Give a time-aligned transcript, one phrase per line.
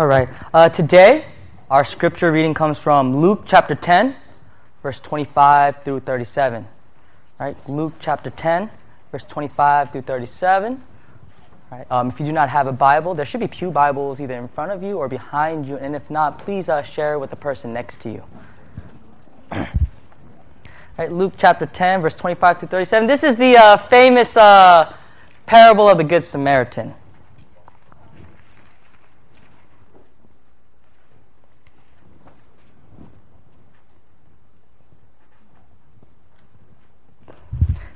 [0.00, 0.30] All right.
[0.54, 1.26] Uh, today,
[1.70, 4.16] our scripture reading comes from Luke chapter 10,
[4.82, 6.66] verse 25 through 37.
[7.38, 7.68] All right.
[7.68, 8.70] Luke chapter 10,
[9.12, 10.82] verse 25 through 37.
[11.70, 11.86] All right.
[11.92, 14.48] Um, if you do not have a Bible, there should be Pew Bibles either in
[14.48, 15.76] front of you or behind you.
[15.76, 18.24] And if not, please uh, share with the person next to you.
[19.52, 19.66] All
[20.96, 21.12] right.
[21.12, 23.06] Luke chapter 10, verse 25 through 37.
[23.06, 24.94] This is the uh, famous uh,
[25.44, 26.94] parable of the Good Samaritan.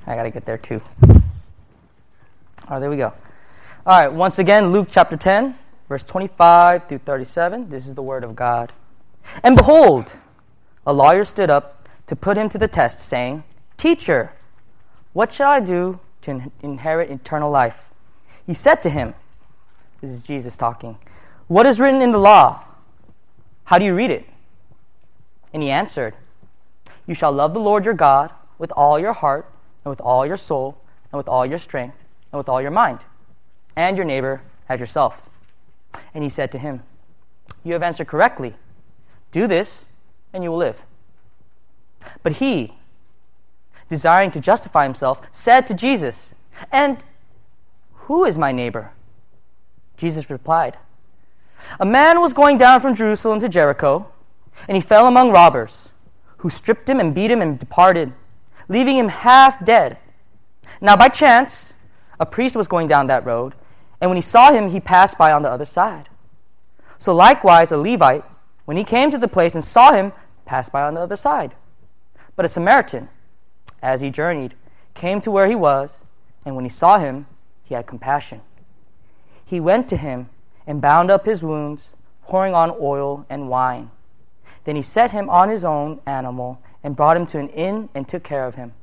[0.07, 0.83] I got to get there too.
[1.03, 1.11] All
[2.69, 3.13] right, there we go.
[3.87, 5.57] All right, once again, Luke chapter 10,
[5.89, 7.71] verse 25 through 37.
[7.71, 8.73] This is the word of God.
[9.43, 10.15] And behold,
[10.87, 13.45] a lawyer stood up to put him to the test, saying,
[13.77, 14.33] Teacher,
[15.13, 17.89] what shall I do to inherit eternal life?
[18.47, 19.15] He said to him,
[20.01, 20.99] This is Jesus talking,
[21.47, 22.65] What is written in the law?
[23.65, 24.27] How do you read it?
[25.53, 26.15] And he answered,
[27.07, 29.51] You shall love the Lord your God with all your heart
[29.85, 30.79] and with all your soul,
[31.13, 31.97] and with all your strength,
[32.33, 33.01] and with all your mind,
[33.77, 35.29] and your neighbor as yourself.
[36.15, 36.83] And he said to him,
[37.63, 38.55] You have answered correctly.
[39.31, 39.85] Do this,
[40.33, 40.83] and you will live.
[42.23, 42.75] But he,
[43.89, 46.35] desiring to justify himself, said to Jesus,
[46.73, 47.03] And
[47.93, 48.93] who is my neighbor?
[49.97, 50.77] Jesus replied,
[51.79, 54.09] A man was going down from Jerusalem to Jericho,
[54.69, 55.89] and he fell among robbers,
[56.39, 58.13] who stripped him and beat him and departed
[58.69, 59.99] leaving him half dead.
[60.81, 61.73] Now, by chance,
[62.19, 63.55] a priest was going down that road,
[64.01, 66.09] and when he saw him, he passed by on the other side.
[66.99, 68.25] So, likewise, a Levite,
[68.65, 70.13] when he came to the place and saw him,
[70.45, 71.55] passed by on the other side.
[72.37, 73.09] But a Samaritan,
[73.83, 74.55] as he journeyed,
[74.95, 76.01] came to where he was,
[76.45, 77.27] and when he saw him,
[77.63, 78.41] he had compassion.
[79.45, 80.29] He went to him
[80.67, 81.95] and bound up his wounds,
[82.27, 83.91] pouring on oil and wine.
[84.65, 88.07] Then he set him on his own animal and brought him to an inn and
[88.07, 88.75] took care of him.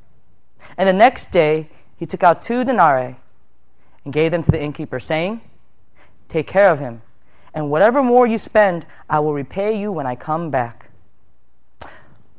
[0.77, 3.15] And the next day he took out two denarii
[4.03, 5.41] and gave them to the innkeeper, saying,
[6.27, 7.03] Take care of him,
[7.53, 10.89] and whatever more you spend, I will repay you when I come back.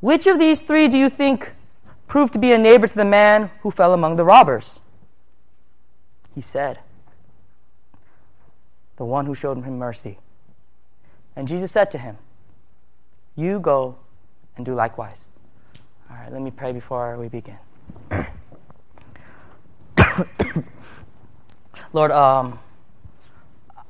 [0.00, 1.52] Which of these three do you think
[2.08, 4.80] proved to be a neighbor to the man who fell among the robbers?
[6.34, 6.80] He said,
[8.96, 10.18] The one who showed him mercy.
[11.36, 12.18] And Jesus said to him,
[13.36, 13.96] You go
[14.56, 15.22] and do likewise.
[16.12, 17.56] All right, let me pray before we begin.
[21.94, 22.58] Lord, um,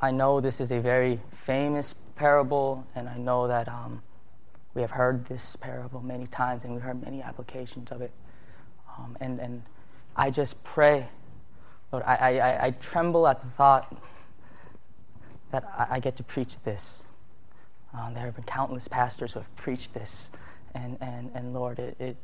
[0.01, 4.03] I know this is a very famous parable, and I know that um,
[4.75, 8.13] we have heard this parable many times, and we've heard many applications of it.
[8.97, 9.65] Um, and, and
[10.15, 11.09] I just pray,
[11.91, 14.01] Lord, I, I, I tremble at the thought
[15.51, 16.99] that I, I get to preach this.
[17.93, 20.29] Uh, there have been countless pastors who have preached this
[20.75, 22.17] and, and, and Lord, it, it,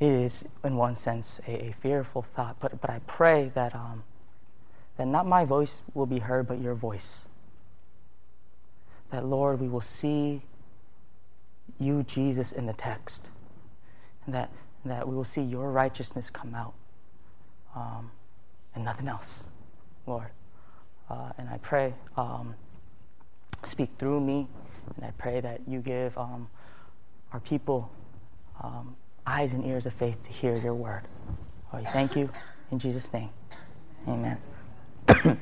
[0.00, 2.56] it is, in one sense, a, a, fearful thought.
[2.60, 4.04] But, but I pray that, um,
[4.96, 7.18] that not my voice will be heard, but your voice.
[9.10, 10.42] That, Lord, we will see
[11.78, 13.28] you, Jesus, in the text.
[14.26, 14.50] And that,
[14.84, 16.74] that we will see your righteousness come out
[17.74, 18.10] um,
[18.74, 19.40] and nothing else,
[20.06, 20.28] Lord.
[21.10, 22.54] Uh, and I pray, um,
[23.64, 24.48] speak through me
[24.96, 26.48] and I pray that you give um,
[27.32, 27.90] our people
[28.62, 31.02] um, eyes and ears of faith to hear your word.
[31.72, 32.28] Lord, thank you.
[32.70, 33.30] In Jesus' name,
[34.08, 34.38] amen.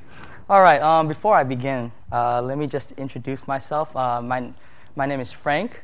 [0.48, 3.94] All right, um, before I begin, uh, let me just introduce myself.
[3.94, 4.52] Uh, my,
[4.96, 5.80] my name is Frank,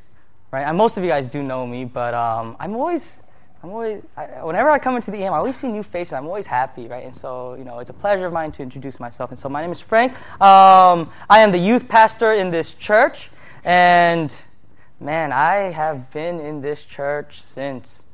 [0.51, 0.63] right?
[0.63, 3.09] And most of you guys do know me, but um, I'm always
[3.63, 6.13] I'm always, I, whenever I come into the EM, I always see new faces.
[6.13, 7.05] I'm always happy, right?
[7.05, 9.31] And so, you know, it's a pleasure of mine to introduce myself.
[9.31, 10.13] And so, my name is Frank.
[10.41, 13.31] Um, I am the youth pastor in this church.
[13.67, 14.35] And
[15.01, 18.05] man, I have been in this church since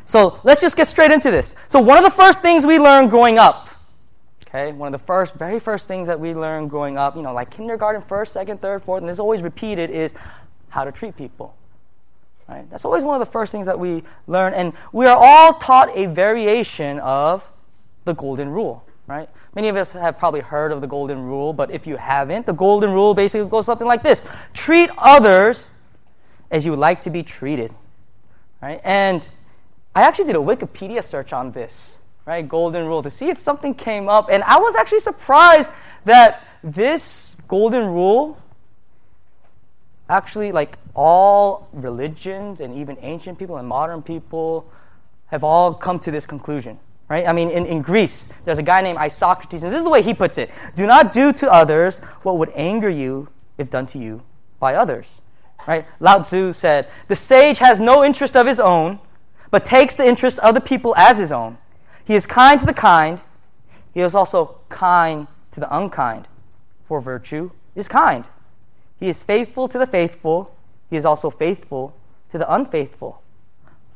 [0.06, 1.54] so let's just get straight into this.
[1.68, 3.68] So one of the first things we learn growing up
[4.54, 7.32] Okay, one of the first, very first things that we learn growing up, you know,
[7.32, 10.12] like kindergarten, first, second, third, fourth, and this is always repeated, is
[10.68, 11.56] how to treat people.
[12.46, 12.68] Right?
[12.70, 15.96] That's always one of the first things that we learn, and we are all taught
[15.96, 17.48] a variation of
[18.04, 18.84] the golden rule.
[19.06, 19.30] Right?
[19.54, 22.52] Many of us have probably heard of the golden rule, but if you haven't, the
[22.52, 25.70] golden rule basically goes something like this: treat others
[26.50, 27.72] as you would like to be treated.
[28.60, 28.82] Right?
[28.84, 29.26] And
[29.94, 32.48] I actually did a Wikipedia search on this right?
[32.48, 34.28] Golden rule to see if something came up.
[34.30, 35.70] And I was actually surprised
[36.04, 38.38] that this golden rule
[40.08, 44.70] actually, like all religions and even ancient people and modern people,
[45.26, 46.78] have all come to this conclusion.
[47.08, 47.26] Right?
[47.26, 50.02] I mean, in, in Greece, there's a guy named Isocrates, and this is the way
[50.02, 53.28] he puts it Do not do to others what would anger you
[53.58, 54.22] if done to you
[54.60, 55.20] by others.
[55.66, 55.86] Right?
[56.00, 58.98] Lao Tzu said, The sage has no interest of his own,
[59.52, 61.58] but takes the interest of the people as his own.
[62.04, 63.22] He is kind to the kind.
[63.94, 66.26] He is also kind to the unkind.
[66.86, 68.24] For virtue is kind.
[68.98, 70.54] He is faithful to the faithful.
[70.90, 71.94] He is also faithful
[72.30, 73.22] to the unfaithful.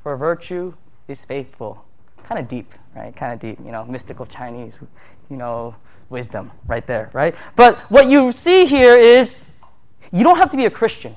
[0.03, 0.75] For virtue
[1.09, 1.85] is faithful.
[2.25, 3.17] Kind of deep, right?
[3.17, 4.79] Kind of deep, you know, mystical Chinese,
[5.31, 5.75] you know,
[6.11, 7.35] wisdom right there, right?
[7.57, 9.39] But what you see here is
[10.13, 11.17] you don't have to be a Christian.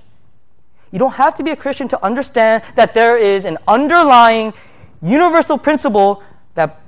[0.91, 4.53] You don't have to be a Christian to understand that there is an underlying
[5.01, 6.23] universal principle
[6.55, 6.79] that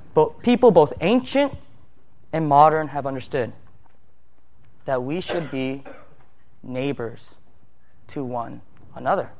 [0.42, 1.54] people, both ancient
[2.32, 3.52] and modern, have understood
[4.84, 5.84] that we should be
[6.62, 7.26] neighbors
[8.08, 8.60] to one
[8.94, 9.30] another.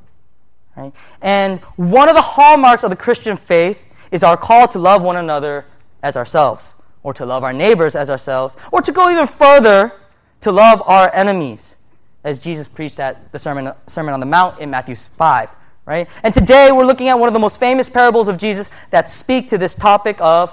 [0.76, 0.93] Right?
[1.20, 3.79] And one of the hallmarks of the Christian faith
[4.11, 5.67] is our call to love one another
[6.03, 9.93] as ourselves, or to love our neighbors as ourselves, or to go even further,
[10.41, 11.76] to love our enemies,
[12.24, 15.50] as Jesus preached at the Sermon, Sermon on the Mount in Matthew 5
[15.84, 16.08] right?
[16.22, 19.48] And today we're looking at one of the most famous parables of Jesus that speak
[19.48, 20.52] to this topic of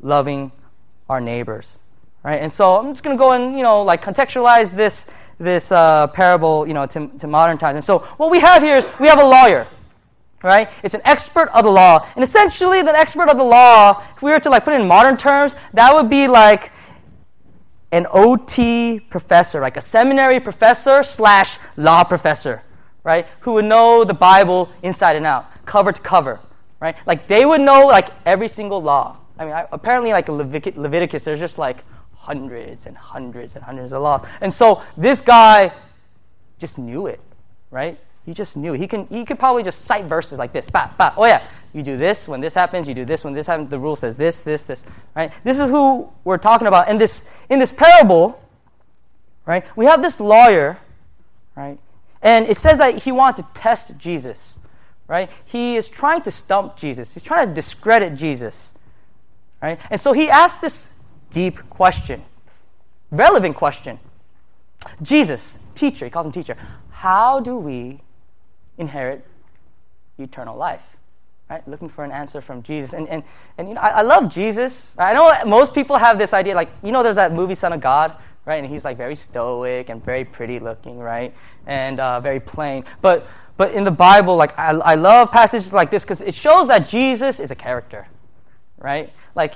[0.00, 0.52] loving
[1.08, 1.68] our neighbors,
[2.22, 2.40] right?
[2.40, 5.06] And so I'm just going to go and, you know, like contextualize this,
[5.38, 7.76] this uh, parable, you know, to, to modern times.
[7.76, 9.66] And so what we have here is we have a lawyer,
[10.42, 10.70] right?
[10.84, 12.06] It's an expert of the law.
[12.14, 14.86] And essentially, the expert of the law, if we were to like put it in
[14.86, 16.70] modern terms, that would be like
[17.92, 22.62] an OT professor, like a seminary professor slash law professor,
[23.04, 23.26] right?
[23.40, 26.40] Who would know the Bible inside and out, cover to cover,
[26.80, 26.96] right?
[27.06, 29.16] Like they would know like every single law.
[29.38, 34.02] I mean, I, apparently, like Leviticus, there's just like hundreds and hundreds and hundreds of
[34.02, 34.22] laws.
[34.40, 35.72] And so this guy
[36.58, 37.20] just knew it,
[37.70, 37.98] right?
[38.26, 38.74] He just knew.
[38.74, 39.06] He can.
[39.06, 40.68] He could probably just cite verses like this.
[40.68, 41.14] Bah, bah.
[41.16, 42.88] Oh yeah, you do this when this happens.
[42.88, 43.68] You do this when this happens.
[43.70, 44.82] The rule says this, this, this.
[45.14, 45.32] Right.
[45.44, 46.88] This is who we're talking about.
[46.88, 48.42] And this in this parable,
[49.44, 49.64] right?
[49.76, 50.78] We have this lawyer,
[51.54, 51.78] right?
[52.22, 54.54] And it says that he wanted to test Jesus,
[55.06, 55.30] right?
[55.44, 57.14] He is trying to stump Jesus.
[57.14, 58.72] He's trying to discredit Jesus,
[59.62, 59.78] right?
[59.90, 60.86] And so he asked this
[61.30, 62.22] deep question,
[63.10, 64.00] relevant question.
[65.02, 65.42] Jesus,
[65.74, 66.56] teacher, he calls him teacher,
[66.90, 68.00] how do we
[68.78, 69.24] inherit
[70.18, 70.82] eternal life?
[71.50, 71.66] Right?
[71.66, 72.92] Looking for an answer from Jesus.
[72.92, 73.22] And, and,
[73.56, 74.76] and you know, I, I love Jesus.
[74.98, 77.80] I know most people have this idea, like, you know, there's that movie, Son of
[77.80, 78.62] God, right?
[78.62, 81.34] And he's like very stoic and very pretty looking, right?
[81.66, 82.84] And uh, very plain.
[83.00, 83.26] But
[83.58, 86.88] but in the Bible, like I, I love passages like this because it shows that
[86.88, 88.06] Jesus is a character,
[88.78, 89.12] right?
[89.34, 89.54] Like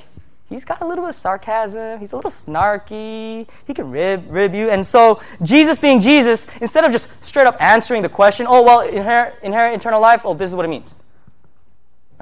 [0.48, 2.00] he's got a little bit of sarcasm.
[2.00, 3.46] He's a little snarky.
[3.66, 4.70] He can rib rib you.
[4.70, 8.80] And so Jesus, being Jesus, instead of just straight up answering the question, oh well,
[8.80, 10.22] inherit, inherit eternal life.
[10.24, 10.94] Oh, this is what it means.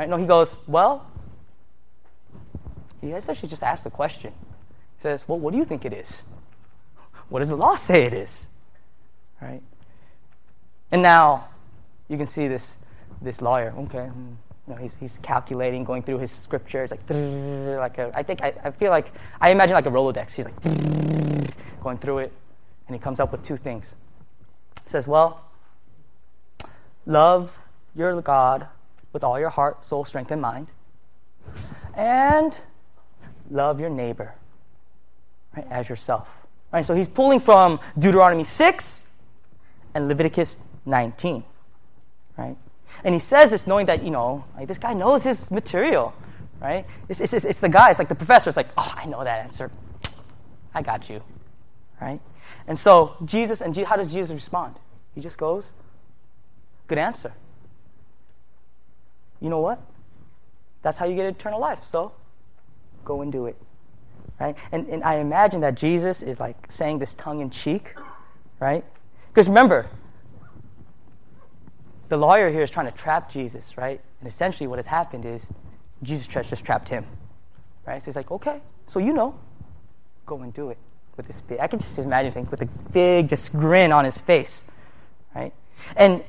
[0.00, 0.08] Right?
[0.08, 1.06] No, he goes, well.
[3.02, 4.32] He essentially just asked the question.
[4.96, 6.22] He says, well, what do you think it is?
[7.28, 8.34] What does the law say it is?
[9.42, 9.60] Right?
[10.90, 11.48] And now
[12.08, 12.78] you can see this,
[13.20, 14.30] this lawyer, okay, hmm,
[14.66, 18.54] you know, he's, he's calculating, going through his scriptures, like, like a, I think, I,
[18.64, 20.32] I feel like, I imagine like a Rolodex.
[20.32, 20.62] He's like,
[21.82, 22.32] going through it,
[22.86, 23.84] and he comes up with two things.
[24.86, 25.44] He says, well,
[27.04, 27.52] love
[27.94, 28.66] your God
[29.12, 30.68] with all your heart, soul, strength, and mind,
[31.94, 32.56] and
[33.50, 34.34] love your neighbor
[35.56, 36.28] right, as yourself.
[36.72, 39.04] Right, so he's pulling from Deuteronomy 6
[39.94, 41.42] and Leviticus 19.
[42.36, 42.56] Right?
[43.02, 46.14] And he says this knowing that, you know, like this guy knows his material.
[46.60, 46.86] Right?
[47.08, 48.50] It's, it's, it's the guy, it's like the professor.
[48.50, 49.70] It's like, oh, I know that answer.
[50.72, 51.22] I got you.
[52.00, 52.20] Right?
[52.68, 54.76] And so Jesus, and how does Jesus respond?
[55.14, 55.64] He just goes,
[56.90, 57.32] Good answer.
[59.40, 59.80] You know what?
[60.82, 61.78] That's how you get eternal life.
[61.90, 62.12] So
[63.04, 63.56] go and do it.
[64.38, 64.56] Right?
[64.72, 67.94] And, and I imagine that Jesus is like saying this tongue in cheek,
[68.58, 68.84] right?
[69.28, 69.86] Because remember,
[72.08, 74.00] the lawyer here is trying to trap Jesus, right?
[74.20, 75.42] And essentially what has happened is
[76.02, 77.04] Jesus just trapped him.
[77.86, 78.00] Right?
[78.02, 79.38] So he's like, okay, so you know,
[80.26, 80.78] go and do it
[81.16, 84.20] with this big, I can just imagine saying with a big just grin on his
[84.20, 84.62] face.
[85.34, 85.52] Right?
[85.96, 86.22] And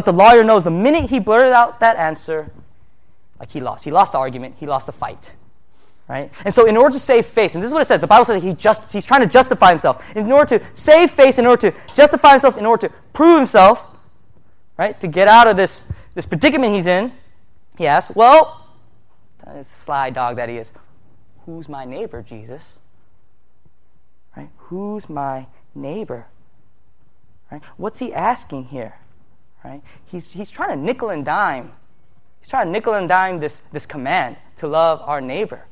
[0.00, 2.50] but the lawyer knows the minute he blurted out that answer,
[3.38, 3.84] like he lost.
[3.84, 5.34] He lost the argument, he lost the fight.
[6.08, 6.32] Right?
[6.42, 8.24] And so in order to save face, and this is what it says, the Bible
[8.24, 10.02] says he just he's trying to justify himself.
[10.16, 13.84] In order to save face, in order to justify himself, in order to prove himself,
[14.78, 14.98] right?
[15.00, 17.12] To get out of this, this predicament he's in,
[17.76, 18.66] he asks, Well,
[19.84, 20.68] sly dog that he is,
[21.44, 22.78] who's my neighbor, Jesus?
[24.34, 24.48] Right?
[24.56, 26.24] Who's my neighbor?
[27.52, 27.60] Right?
[27.76, 28.94] What's he asking here?
[29.64, 29.82] Right?
[30.06, 31.72] He's, he's trying to nickel and dime.
[32.40, 35.64] He's trying to nickel and dime this, this command to love our neighbor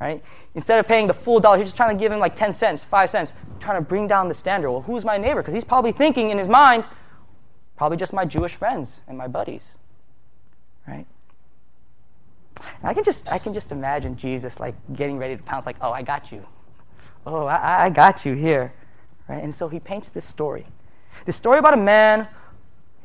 [0.00, 0.22] right?
[0.54, 2.84] Instead of paying the full dollar, he's just trying to give him like 10 cents,
[2.84, 4.70] 5 cents, trying to bring down the standard.
[4.70, 5.42] Well, who's my neighbor?
[5.42, 6.86] Because he's probably thinking in his mind,
[7.76, 9.64] probably just my Jewish friends and my buddies,
[10.86, 11.06] right?
[12.56, 15.76] And I can just, I can just imagine Jesus like getting ready to pounce, like,
[15.80, 16.44] oh, I got you.
[17.26, 18.72] Oh, I, I got you here,
[19.28, 19.42] right?
[19.42, 20.66] And so he paints this story.
[21.24, 22.28] This story about a man,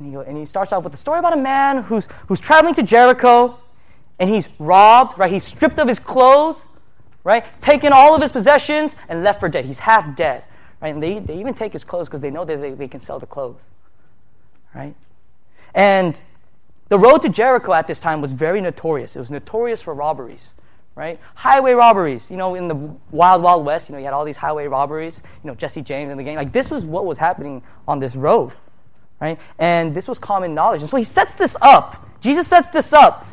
[0.01, 2.73] and he, and he starts off with a story about a man who's, who's traveling
[2.75, 3.57] to Jericho,
[4.19, 5.31] and he's robbed, right?
[5.31, 6.57] He's stripped of his clothes,
[7.23, 7.45] right?
[7.61, 9.65] Taken all of his possessions and left for dead.
[9.65, 10.43] He's half dead,
[10.81, 10.93] right?
[10.93, 13.19] And they, they even take his clothes because they know that they, they can sell
[13.19, 13.61] the clothes,
[14.73, 14.95] right?
[15.73, 16.19] And
[16.89, 19.15] the road to Jericho at this time was very notorious.
[19.15, 20.49] It was notorious for robberies,
[20.95, 21.19] right?
[21.35, 22.29] Highway robberies.
[22.29, 22.75] You know, in the
[23.11, 25.21] Wild Wild West, you know, you had all these highway robberies.
[25.43, 26.35] You know, Jesse James and the gang.
[26.35, 28.51] Like this was what was happening on this road,
[29.21, 29.39] right?
[29.59, 30.81] And this was common knowledge.
[30.81, 32.05] And so he sets this up.
[32.19, 33.25] Jesus sets this up,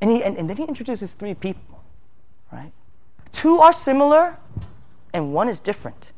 [0.00, 1.72] and he and, and then he introduces three people
[2.52, 2.72] right?
[3.32, 4.36] Two are similar
[5.12, 6.12] and one is different.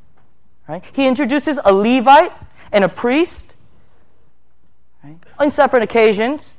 [0.69, 0.85] Right?
[0.93, 2.33] He introduces a Levite
[2.73, 3.55] and a priest
[5.03, 5.17] right?
[5.39, 6.57] on separate occasions.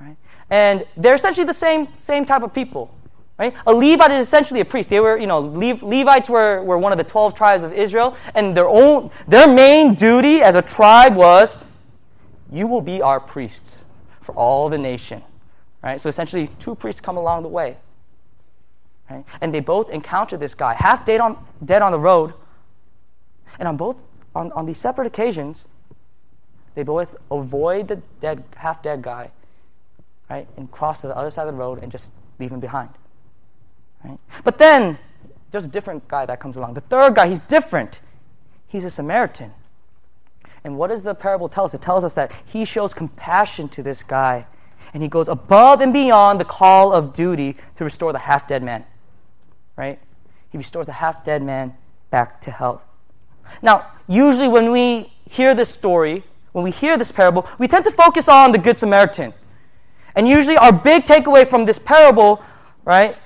[0.00, 0.16] Right?
[0.48, 2.93] And they're essentially the same, same type of people.
[3.36, 3.52] Right?
[3.66, 4.90] A Levite is essentially a priest.
[4.90, 8.16] They were, you know, Le- Levites were, were one of the 12 tribes of Israel,
[8.34, 11.58] and their, own, their main duty as a tribe was
[12.52, 13.78] you will be our priests
[14.20, 15.22] for all the nation.
[15.82, 16.00] Right?
[16.00, 17.76] So essentially, two priests come along the way.
[19.10, 19.24] Right?
[19.40, 22.34] And they both encounter this guy, half dead on, dead on the road.
[23.58, 23.96] And on both,
[24.34, 25.66] on, on these separate occasions,
[26.74, 29.30] they both avoid the dead, half dead guy,
[30.30, 30.46] right?
[30.56, 32.06] And cross to the other side of the road and just
[32.38, 32.90] leave him behind.
[34.04, 34.18] Right?
[34.44, 34.98] But then
[35.50, 36.74] there's a different guy that comes along.
[36.74, 38.00] The third guy, he's different.
[38.68, 39.52] He's a Samaritan.
[40.62, 41.74] And what does the parable tell us?
[41.74, 44.46] It tells us that he shows compassion to this guy
[44.92, 48.62] and he goes above and beyond the call of duty to restore the half dead
[48.62, 48.84] man
[49.76, 49.98] right?
[50.50, 51.74] He restores the half dead man
[52.10, 52.84] back to health.
[53.62, 57.90] Now, usually when we hear this story, when we hear this parable, we tend to
[57.90, 59.34] focus on the Good Samaritan.
[60.14, 62.42] And usually our big takeaway from this parable,
[62.84, 63.16] right,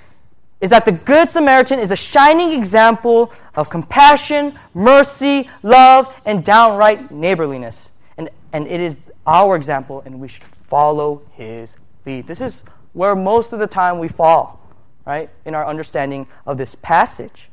[0.60, 7.10] is that the Good Samaritan is a shining example of compassion, mercy, love, and downright
[7.10, 7.90] neighborliness.
[8.16, 11.74] And, and it is our example, and we should follow his
[12.04, 12.26] lead.
[12.26, 14.58] This is where most of the time we fall
[15.08, 17.48] right, in our understanding of this passage.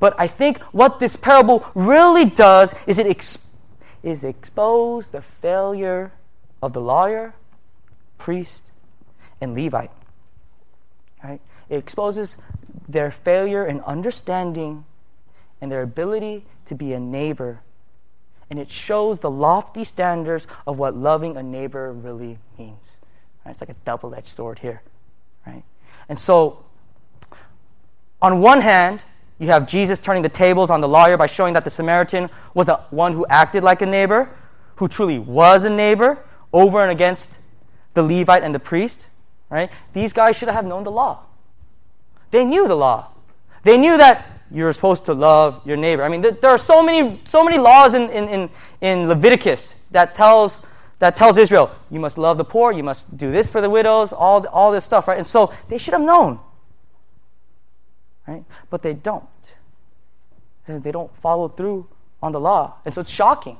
[0.00, 3.36] But I think what this parable really does is it ex-
[4.02, 6.12] is expose the failure
[6.62, 7.34] of the lawyer,
[8.16, 8.72] priest,
[9.38, 9.90] and Levite.
[11.70, 12.36] It exposes
[12.88, 14.84] their failure in understanding
[15.60, 17.60] and their ability to be a neighbor.
[18.50, 22.82] And it shows the lofty standards of what loving a neighbor really means.
[23.44, 23.52] Right?
[23.52, 24.82] It's like a double edged sword here.
[25.46, 25.62] Right?
[26.08, 26.64] And so,
[28.20, 29.00] on one hand,
[29.38, 32.66] you have Jesus turning the tables on the lawyer by showing that the Samaritan was
[32.66, 34.28] the one who acted like a neighbor,
[34.76, 36.18] who truly was a neighbor,
[36.52, 37.38] over and against
[37.94, 39.06] the Levite and the priest.
[39.48, 39.70] Right?
[39.92, 41.20] These guys should have known the law.
[42.30, 43.08] They knew the law.
[43.62, 46.02] They knew that you're supposed to love your neighbor.
[46.02, 50.14] I mean, there are so many, so many laws in, in, in, in Leviticus that
[50.14, 50.60] tells
[51.00, 54.12] that tells Israel, you must love the poor, you must do this for the widows,
[54.12, 55.16] all, all this stuff, right?
[55.16, 56.38] And so they should have known,
[58.28, 58.44] right?
[58.68, 59.24] But they don't.
[60.68, 61.88] They don't follow through
[62.22, 62.74] on the law.
[62.84, 63.56] And so it's shocking,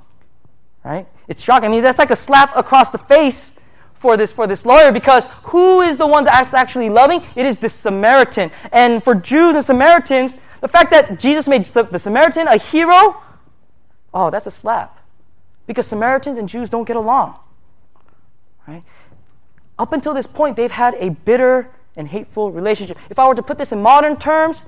[0.85, 1.09] right?
[1.29, 1.71] It's shocking.
[1.71, 3.53] I mean, that's like a slap across the face
[4.01, 7.25] for this, for this lawyer because who is the one that's actually loving?
[7.37, 8.51] It is the Samaritan.
[8.73, 13.23] And for Jews and Samaritans, The fact that Jesus made the Samaritan a hero,
[14.13, 14.99] oh, that's a slap.
[15.67, 17.37] Because Samaritans and Jews don't get along.
[18.67, 18.83] Right?
[19.79, 22.99] Up until this point, they've had a bitter and hateful relationship.
[23.09, 24.67] If I were to put this in modern terms,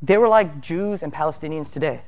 [0.00, 2.02] they were like Jews and Palestinians today.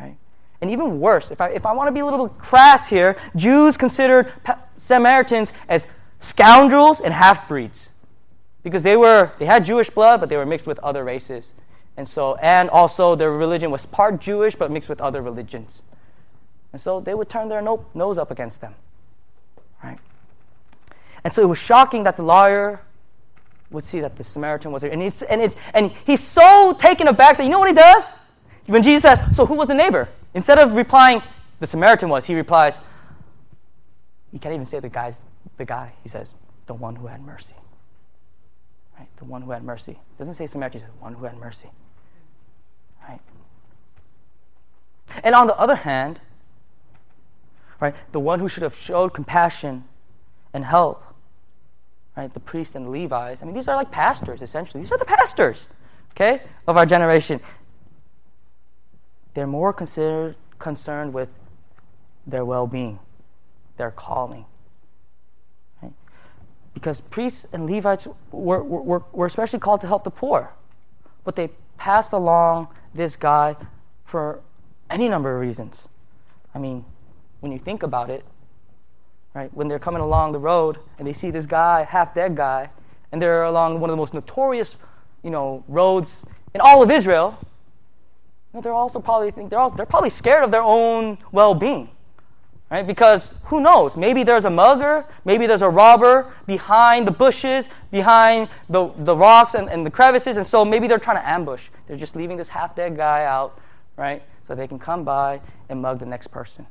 [0.00, 0.16] Right?
[0.60, 3.76] And even worse, if I, if I want to be a little crass here, Jews
[3.76, 5.86] considered pa- Samaritans as
[6.18, 7.88] scoundrels and half breeds
[8.62, 11.44] because they were they had Jewish blood, but they were mixed with other races,
[11.96, 15.82] and so and also their religion was part Jewish but mixed with other religions,
[16.72, 18.74] and so they would turn their no, nose up against them,
[19.82, 19.98] right?
[21.22, 22.80] And so it was shocking that the lawyer
[23.70, 27.06] would see that the Samaritan was there, and it's and it and he's so taken
[27.06, 28.02] aback that you know what he does?
[28.66, 31.22] When Jesus says, "So who was the neighbor?" Instead of replying,
[31.60, 32.80] "The Samaritan was," he replies,
[34.34, 35.16] "You can't even say the guy's
[35.56, 36.34] the guy." He says,
[36.66, 37.54] "The one who had mercy."
[38.98, 39.08] Right?
[39.16, 40.00] The one who had mercy.
[40.18, 41.70] Doesn't say Samaritan, it says one who had mercy.
[43.08, 43.20] Right?
[45.22, 46.20] And on the other hand,
[47.80, 49.84] right, the one who should have showed compassion
[50.52, 51.02] and help,
[52.16, 53.42] right, the priests and the Levites.
[53.42, 54.82] I mean, these are like pastors, essentially.
[54.82, 55.68] These are the pastors,
[56.12, 57.40] okay, of our generation.
[59.34, 61.28] They're more considered, concerned with
[62.26, 63.00] their well being,
[63.76, 64.46] their calling
[66.74, 70.52] because priests and Levites were, were, were especially called to help the poor.
[71.22, 73.56] But they passed along this guy
[74.04, 74.40] for
[74.90, 75.88] any number of reasons.
[76.54, 76.84] I mean,
[77.40, 78.24] when you think about it,
[79.32, 82.70] right, when they're coming along the road and they see this guy, half dead guy,
[83.12, 84.76] and they're along one of the most notorious,
[85.22, 86.22] you know, roads
[86.54, 90.44] in all of Israel, you know, they're also probably think they're, all, they're probably scared
[90.44, 91.88] of their own well-being.
[92.70, 92.86] Right?
[92.86, 93.96] Because who knows?
[93.96, 99.54] Maybe there's a mugger, maybe there's a robber behind the bushes, behind the, the rocks
[99.54, 101.62] and, and the crevices, and so maybe they're trying to ambush.
[101.86, 103.60] They're just leaving this half dead guy out,
[103.96, 104.22] right?
[104.48, 106.66] So they can come by and mug the next person.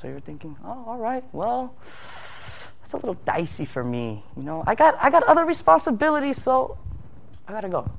[0.00, 1.74] So you're thinking, oh, all right, well,
[2.80, 4.24] that's a little dicey for me.
[4.36, 6.78] You know, I got, I got other responsibilities, so
[7.46, 7.90] I got to go.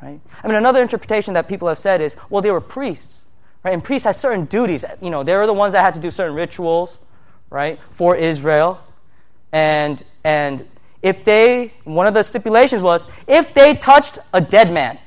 [0.00, 0.20] Right?
[0.42, 3.22] I mean, another interpretation that people have said is, well, they were priests.
[3.64, 3.72] Right?
[3.72, 4.84] And priests had certain duties.
[5.00, 6.98] You know, they were the ones that had to do certain rituals,
[7.48, 8.80] right, for Israel.
[9.52, 10.68] And and
[11.02, 14.98] if they one of the stipulations was if they touched a dead man,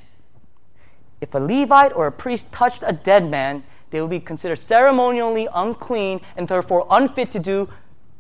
[1.22, 5.48] if a Levite or a priest touched a dead man, they would be considered ceremonially
[5.54, 7.70] unclean and therefore unfit to do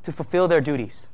[0.03, 1.07] to fulfill their duties.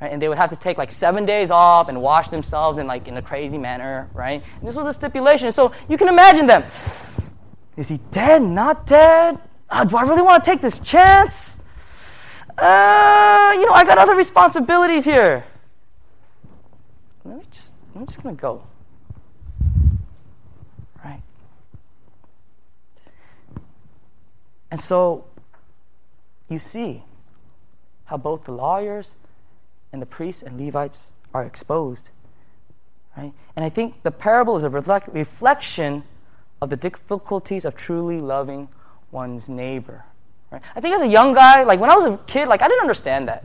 [0.00, 0.12] Right?
[0.12, 3.08] And they would have to take like seven days off and wash themselves in like
[3.08, 4.42] in a crazy manner, right?
[4.60, 5.50] And this was a stipulation.
[5.52, 6.64] So you can imagine them.
[7.78, 8.42] Is he dead?
[8.42, 9.38] Not dead?
[9.70, 11.54] Uh, do I really want to take this chance?
[12.58, 15.44] Uh, you know, I got other responsibilities here.
[17.24, 18.64] Let me just, I'm just going to go.
[21.04, 21.22] Right?
[24.72, 25.26] And so,
[26.48, 27.04] you see
[28.06, 29.12] how both the lawyers
[29.92, 32.10] and the priests and Levites are exposed.
[33.16, 33.32] Right?
[33.54, 36.02] And I think the parable is a reflect, reflection
[36.60, 38.68] of the difficulties of truly loving
[39.10, 40.04] one's neighbor.
[40.50, 40.62] Right?
[40.74, 42.80] I think as a young guy, like when I was a kid, like I didn't
[42.80, 43.44] understand that.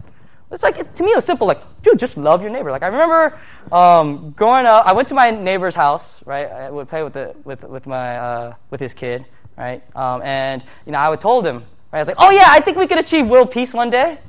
[0.52, 2.69] It's like it, to me it was simple, like dude, just love your neighbor.
[2.69, 3.39] Like I remember
[3.71, 6.47] um, growing up, I went to my neighbor's house, right?
[6.47, 9.26] I would play with the with with my uh, with his kid,
[9.58, 9.82] right?
[9.95, 11.58] Um, and you know I would told him,
[11.91, 11.99] right?
[11.99, 14.19] I was like, oh yeah, I think we could achieve world peace one day,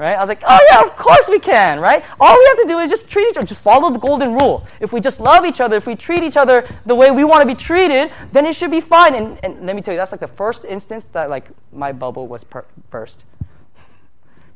[0.00, 0.16] Right?
[0.16, 2.02] I was like, oh yeah, of course we can, right?
[2.18, 4.66] All we have to do is just treat each other, just follow the golden rule.
[4.80, 7.42] If we just love each other, if we treat each other the way we want
[7.42, 9.14] to be treated, then it should be fine.
[9.14, 12.28] And, and let me tell you, that's like the first instance that like my bubble
[12.28, 13.24] was per- burst.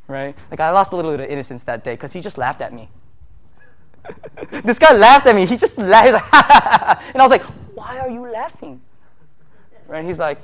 [0.09, 0.35] Right?
[0.51, 2.73] Like I lost a little bit of innocence that day because he just laughed at
[2.73, 2.89] me.
[4.65, 5.45] this guy laughed at me.
[5.45, 6.15] He just laughed.
[6.15, 7.43] Like, and I was like,
[7.75, 8.81] why are you laughing?
[9.89, 9.99] Right?
[9.99, 10.39] And he's like,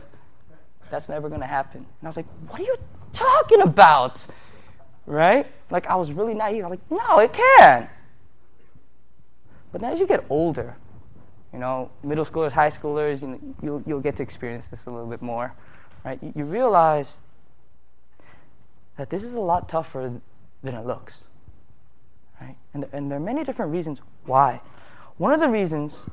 [0.91, 1.79] that's never going to happen.
[1.79, 2.77] And I was like, what are you
[3.15, 4.27] talking about?
[5.11, 5.46] Right?
[5.70, 6.64] Like I was really naive.
[6.64, 7.88] I'm like, no, it can.
[9.73, 10.77] But then as you get older,
[11.53, 14.90] you know, middle schoolers, high schoolers, you know, you'll, you'll get to experience this a
[14.90, 15.53] little bit more,
[16.05, 16.18] right?
[16.23, 17.16] You, you realize
[18.96, 20.20] that this is a lot tougher
[20.62, 21.25] than it looks,
[22.40, 22.57] right?
[22.73, 24.61] And, and there are many different reasons why.
[25.16, 26.05] One of the reasons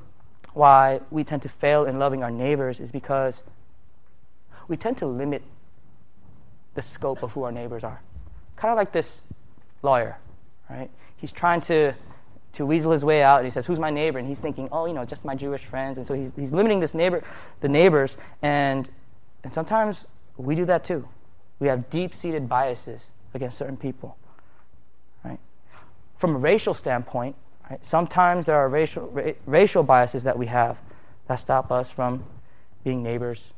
[0.54, 3.44] why we tend to fail in loving our neighbors is because
[4.68, 5.44] we tend to limit
[6.74, 8.02] the scope of who our neighbors are
[8.58, 9.22] kind of like this
[9.82, 10.18] lawyer,
[10.70, 10.90] right?
[11.16, 11.94] He's trying to
[12.54, 14.86] to weasel his way out, and he says, "Who's my neighbor?" And he's thinking, "Oh,
[14.86, 17.24] you know, just my Jewish friends." And so he's he's limiting this neighbor,
[17.62, 18.90] the neighbors, and
[19.44, 21.08] and sometimes we do that too.
[21.60, 23.02] We have deep-seated biases
[23.34, 24.18] against certain people,
[25.24, 25.40] right?
[26.18, 27.36] From a racial standpoint,
[27.70, 27.86] Right?
[27.86, 30.78] Sometimes there are racial, ra- racial biases that we have
[31.28, 32.24] that stop us from
[32.84, 33.52] being neighbors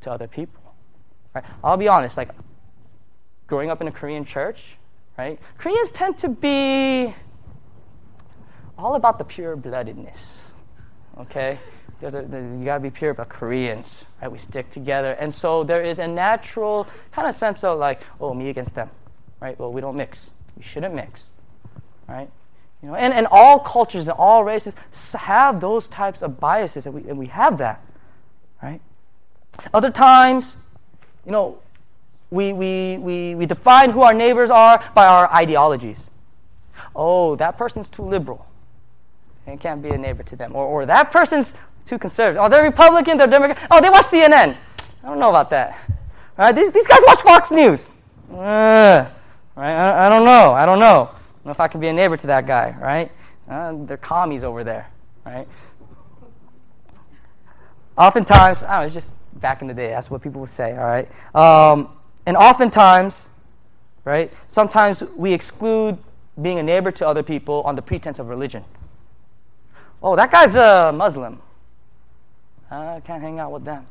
[0.00, 0.60] to other people.
[1.34, 1.44] Right?
[1.62, 2.30] I'll be honest, like
[3.52, 4.60] growing up in a Korean church,
[5.18, 5.38] right?
[5.58, 7.14] Koreans tend to be
[8.78, 10.16] all about the pure bloodedness.
[11.18, 11.58] Okay?
[12.00, 14.32] There's a, there, you gotta be pure about Koreans, right?
[14.32, 15.12] We stick together.
[15.20, 18.88] And so there is a natural kind of sense of like, oh, me against them,
[19.38, 19.58] right?
[19.58, 20.30] Well, we don't mix.
[20.56, 21.30] We shouldn't mix,
[22.08, 22.30] right?
[22.82, 24.74] You know, and, and all cultures and all races
[25.12, 27.84] have those types of biases, and we, and we have that,
[28.62, 28.80] right?
[29.74, 30.56] Other times,
[31.26, 31.58] you know,
[32.32, 36.08] we, we, we, we define who our neighbors are by our ideologies.
[36.96, 38.46] Oh, that person's too liberal.
[39.46, 40.56] And can't be a neighbor to them.
[40.56, 41.52] Or, or that person's
[41.84, 42.42] too conservative.
[42.42, 43.68] Oh, they're Republican, they're Democrat.
[43.70, 44.56] Oh, they watch CNN.
[45.04, 45.78] I don't know about that.
[46.38, 47.90] All right, these, these guys watch Fox News.
[48.32, 49.06] Uh,
[49.54, 49.74] right?
[49.74, 50.52] I, I don't know.
[50.54, 51.10] I don't know.
[51.10, 53.12] I don't know if I can be a neighbor to that guy, right?
[53.46, 54.90] Uh, they're commies over there,
[55.26, 55.46] right?
[57.98, 59.90] Oftentimes, I don't know, it's just back in the day.
[59.90, 61.10] That's what people would say, all right?
[61.34, 61.90] Um,
[62.26, 63.28] and oftentimes,
[64.04, 65.98] right, sometimes we exclude
[66.40, 68.64] being a neighbor to other people on the pretense of religion.
[70.02, 71.40] Oh, that guy's a Muslim.
[72.70, 73.86] I can't hang out with them.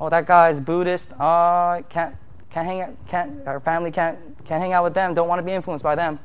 [0.00, 1.12] Oh, that guy's Buddhist.
[1.18, 2.16] Uh, can't
[2.50, 2.94] can't hang out.
[3.08, 5.14] Can't our family can't can't hang out with them.
[5.14, 6.18] Don't want to be influenced by them.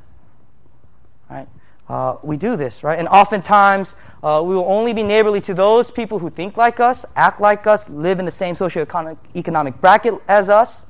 [1.30, 1.48] Right?
[1.89, 2.98] Uh, we do this, right?
[2.98, 7.06] And oftentimes uh, we will only be neighborly to those people who think like us,
[7.15, 10.86] act like us, live in the same socioeconomic economic bracket as us.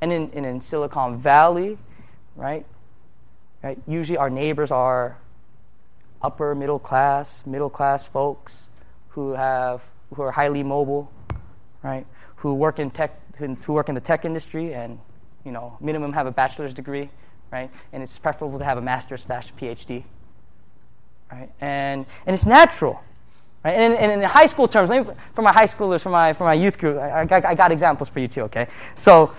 [0.00, 1.78] And in, and in Silicon Valley,
[2.36, 2.66] right?
[3.62, 3.78] Right?
[3.86, 5.16] Usually our neighbors are
[6.22, 8.68] upper middle class, middle class folks
[9.08, 9.82] who have
[10.14, 11.10] who are highly mobile,
[11.82, 12.06] right?
[12.36, 14.98] Who work in tech, who work in the tech industry, and
[15.44, 17.10] you know, minimum have a bachelor's degree,
[17.52, 17.70] right?
[17.92, 20.04] And it's preferable to have a master's slash PhD,
[21.30, 21.50] right?
[21.60, 23.02] And and it's natural,
[23.64, 23.72] right?
[23.72, 25.02] And, and in high school terms, me,
[25.34, 28.08] for my high schoolers, for my for my youth group, I, I, I got examples
[28.08, 28.68] for you too, okay?
[28.94, 29.32] So,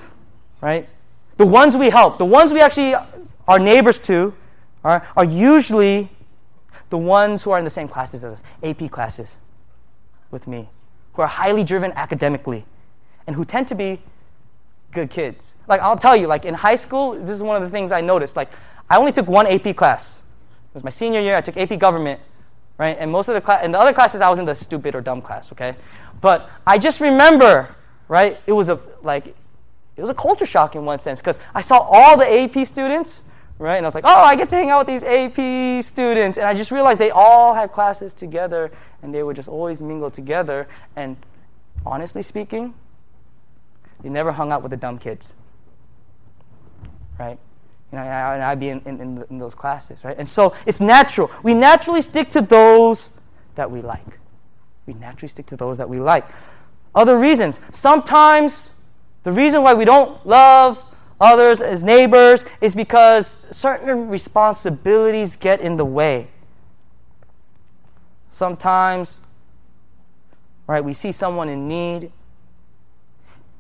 [0.66, 0.90] right,
[1.38, 2.96] the ones we help, the ones we actually
[3.48, 4.34] are neighbors to,
[4.84, 6.10] are are usually
[6.90, 9.36] the ones who are in the same classes as us, AP classes
[10.32, 10.70] with me,
[11.14, 12.66] who are highly driven academically,
[13.28, 14.02] and who tend to be
[14.92, 15.52] good kids.
[15.68, 18.02] Like, I'll tell you, like in high school, this is one of the things I
[18.02, 18.36] noticed.
[18.36, 18.50] Like,
[18.90, 20.16] I only took one AP class.
[20.16, 22.20] It was my senior year, I took AP government,
[22.78, 22.98] right?
[23.00, 25.02] And most of the class, in the other classes, I was in the stupid or
[25.02, 25.76] dumb class, okay?
[26.22, 27.76] But I just remember,
[28.08, 28.40] right?
[28.46, 29.36] It was a, like,
[29.96, 33.22] it was a culture shock in one sense, because I saw all the AP students
[33.58, 33.78] right?
[33.78, 36.38] And I was like, oh, I get to hang out with these AP students.
[36.38, 40.12] And I just realized they all had classes together and they would just always mingle
[40.12, 40.68] together.
[40.96, 41.18] And
[41.86, 42.74] honestly speaking,
[44.02, 45.34] they never hung out with the dumb kids,
[47.18, 47.40] right?
[47.92, 50.18] You know, and I'd be in, in, in those classes, right?
[50.18, 51.32] And so it's natural.
[51.44, 53.14] We naturally stick to those
[53.56, 54.20] that we like.
[54.86, 56.28] We naturally stick to those that we like.
[56.94, 57.60] Other reasons.
[57.72, 58.72] Sometimes
[59.26, 60.82] the reason why we don't love
[61.20, 66.28] others as neighbors is because certain responsibilities get in the way.
[68.32, 69.20] Sometimes,
[70.68, 72.12] right, we see someone in need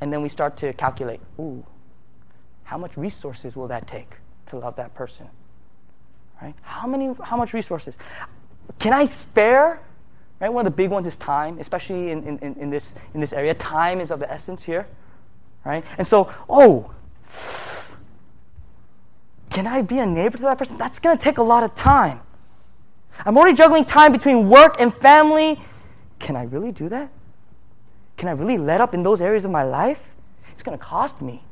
[0.01, 1.65] and then we start to calculate, ooh,
[2.63, 5.27] how much resources will that take to love that person?
[6.39, 6.53] Right?
[6.61, 7.95] How many how much resources?
[8.77, 9.79] Can I spare?
[10.39, 10.49] Right?
[10.49, 13.55] One of the big ones is time, especially in, in, in, this, in this area.
[13.55, 14.85] Time is of the essence here.
[15.65, 15.83] Right?
[15.97, 16.91] And so, oh,
[19.49, 20.77] can I be a neighbor to that person?
[20.77, 22.19] That's going to take a lot of time.
[23.25, 25.59] I'm already juggling time between work and family.
[26.19, 27.09] Can I really do that?
[28.17, 30.01] Can I really let up in those areas of my life?
[30.51, 31.43] It's going to cost me.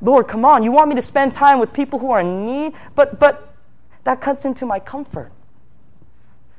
[0.00, 0.62] Lord, come on.
[0.62, 3.54] You want me to spend time with people who are in need, but but
[4.04, 5.32] that cuts into my comfort.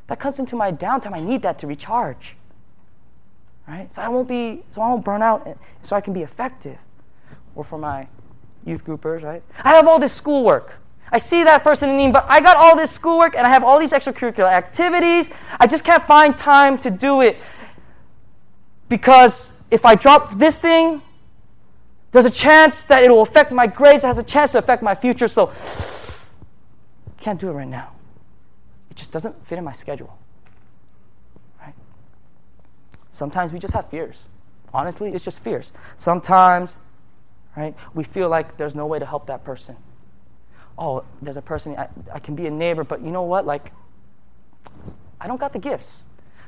[0.07, 1.13] That cuts into my downtime.
[1.13, 2.35] I need that to recharge.
[3.67, 3.93] Right?
[3.93, 5.47] So I won't be so I won't burn out
[5.81, 6.77] so I can be effective
[7.55, 8.07] or for my
[8.65, 9.43] youth groupers, right?
[9.63, 10.73] I have all this schoolwork.
[11.11, 13.63] I see that person in need, but I got all this schoolwork and I have
[13.63, 15.29] all these extracurricular activities.
[15.59, 17.37] I just can't find time to do it
[18.87, 21.01] because if I drop this thing,
[22.11, 24.03] there's a chance that it will affect my grades.
[24.03, 25.27] It has a chance to affect my future.
[25.27, 25.51] So
[27.17, 27.91] can't do it right now.
[28.89, 30.17] It just doesn't fit in my schedule.
[33.11, 34.17] Sometimes we just have fears.
[34.73, 35.71] Honestly, it's just fears.
[35.97, 36.79] Sometimes
[37.55, 37.75] right?
[37.93, 39.75] We feel like there's no way to help that person.
[40.77, 43.45] Oh, there's a person, I, I can be a neighbor, but you know what?
[43.45, 43.71] Like,
[45.19, 45.87] I don't got the gifts.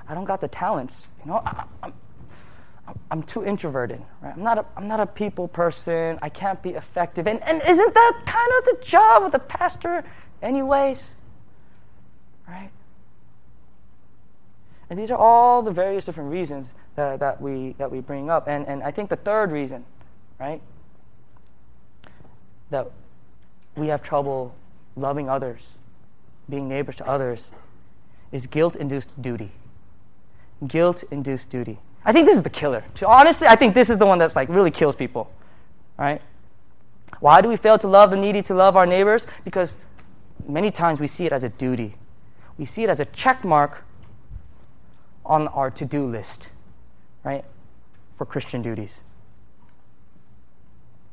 [0.07, 1.07] I don't got the talents.
[1.23, 1.93] You know, I, I'm,
[3.11, 4.33] I'm too introverted, right?
[4.35, 6.19] I'm not, a, I'm not a people person.
[6.21, 7.27] I can't be effective.
[7.27, 10.03] And, and isn't that kind of the job of the pastor,
[10.41, 11.11] anyways?
[12.47, 12.69] Right?
[14.93, 18.47] And these are all the various different reasons that, that, we, that we bring up.
[18.47, 19.85] And, and I think the third reason,
[20.39, 20.61] right,
[22.69, 22.91] that
[23.75, 24.53] we have trouble
[24.95, 25.61] loving others,
[26.47, 27.45] being neighbors to others,
[28.31, 29.49] is guilt induced duty.
[30.67, 31.79] Guilt induced duty.
[32.05, 32.83] I think this is the killer.
[33.03, 35.31] Honestly, I think this is the one that's like really kills people.
[35.97, 36.21] Right?
[37.19, 39.25] Why do we fail to love the needy, to love our neighbors?
[39.43, 39.75] Because
[40.47, 41.95] many times we see it as a duty.
[42.59, 43.83] We see it as a check mark
[45.25, 46.49] on our to do list,
[47.23, 47.45] right?
[48.15, 49.01] For Christian duties.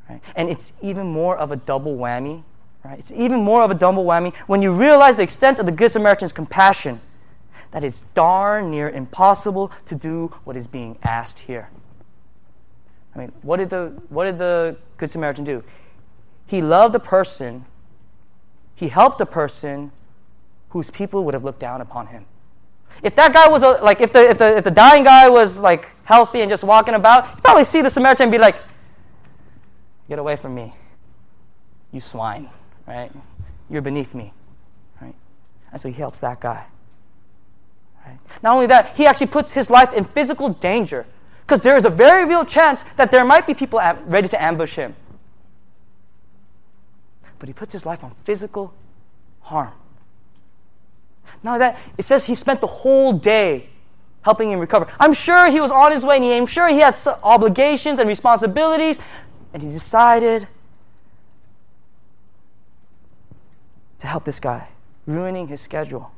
[0.08, 0.20] Right?
[0.34, 2.42] And it's even more of a double whammy,
[2.84, 2.98] right?
[2.98, 5.92] It's even more of a double whammy when you realize the extent of the Good
[5.92, 7.00] Samaritan's compassion
[7.70, 11.68] that it's darn near impossible to do what is being asked here.
[13.14, 15.62] I mean, what did the, what did the Good Samaritan do?
[16.46, 17.64] He loved a person,
[18.74, 19.92] he helped a person
[20.70, 22.26] whose people would have looked down upon him.
[23.02, 25.58] If that guy was a, like, if the, if, the, if the dying guy was
[25.58, 28.56] like healthy and just walking about, you'd probably see the Samaritan and be like,
[30.08, 30.74] get away from me,
[31.92, 32.50] you swine,
[32.86, 33.10] right?
[33.70, 34.32] You're beneath me,
[35.00, 35.14] right?
[35.72, 36.66] And so he helps that guy.
[38.04, 38.18] Right?
[38.42, 41.06] Not only that, he actually puts his life in physical danger
[41.42, 44.74] because there is a very real chance that there might be people ready to ambush
[44.74, 44.94] him.
[47.38, 48.74] But he puts his life on physical
[49.40, 49.72] harm.
[51.42, 53.68] Now that it says he spent the whole day
[54.22, 54.86] helping him recover.
[54.98, 58.98] I'm sure he was on his way and I'm sure he had obligations and responsibilities
[59.54, 60.46] and he decided
[63.98, 64.68] to help this guy,
[65.06, 66.12] ruining his schedule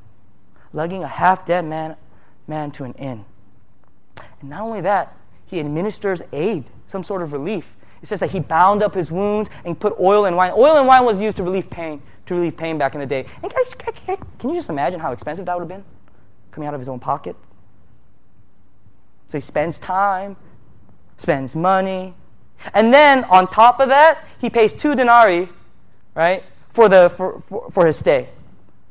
[0.72, 1.96] lugging a half dead man,
[2.46, 3.24] man to an inn.
[4.40, 7.64] And not only that, he administers aid, some sort of relief.
[8.02, 10.52] It says that he bound up his wounds and put oil and wine.
[10.56, 12.02] Oil and wine was used to relieve pain,
[12.32, 13.26] to relieve pain back in the day.
[13.42, 13.52] And
[14.38, 15.84] can you just imagine how expensive that would have been?
[16.50, 17.36] Coming out of his own pocket.
[19.28, 20.36] So he spends time,
[21.16, 22.14] spends money,
[22.74, 25.48] and then on top of that, he pays two denarii,
[26.14, 28.28] right, for, the, for, for, for his stay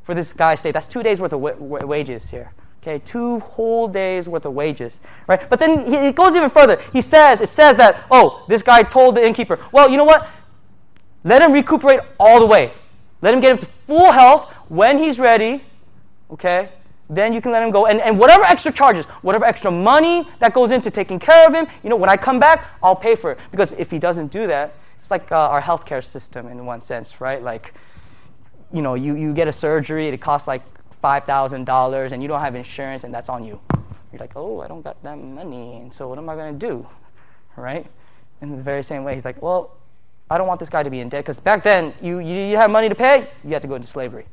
[0.04, 0.71] for this guy's stay.
[0.71, 2.51] That's two days worth of wa- wages here.
[2.82, 5.47] Okay, two whole days worth of wages, right?
[5.49, 6.82] But then he, he goes even further.
[6.91, 10.27] He says, it says that, oh, this guy told the innkeeper, well, you know what?
[11.23, 12.73] Let him recuperate all the way.
[13.21, 15.63] Let him get him to full health when he's ready,
[16.31, 16.69] okay?
[17.10, 17.86] Then you can let him go.
[17.86, 21.67] And, and whatever extra charges, whatever extra money that goes into taking care of him,
[21.84, 23.39] you know, when I come back, I'll pay for it.
[23.51, 27.19] Because if he doesn't do that, it's like uh, our healthcare system in one sense,
[27.19, 27.43] right?
[27.43, 27.73] Like,
[28.71, 30.62] you know, you, you get a surgery, it costs like
[31.03, 33.60] $5,000 and you don't have insurance and that's on you.
[34.12, 36.67] You're like, oh, I don't got that money, and so what am I going to
[36.67, 36.86] do?
[37.55, 37.86] Right?
[38.41, 39.77] In the very same way, he's like, well,
[40.31, 42.71] I don't want this guy to be in debt because back then you, you, have
[42.71, 44.25] money to pay, you have to go into slavery.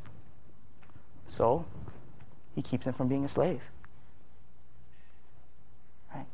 [1.26, 1.64] So
[2.54, 3.60] he keeps him from being a slave.
[6.14, 6.24] Right?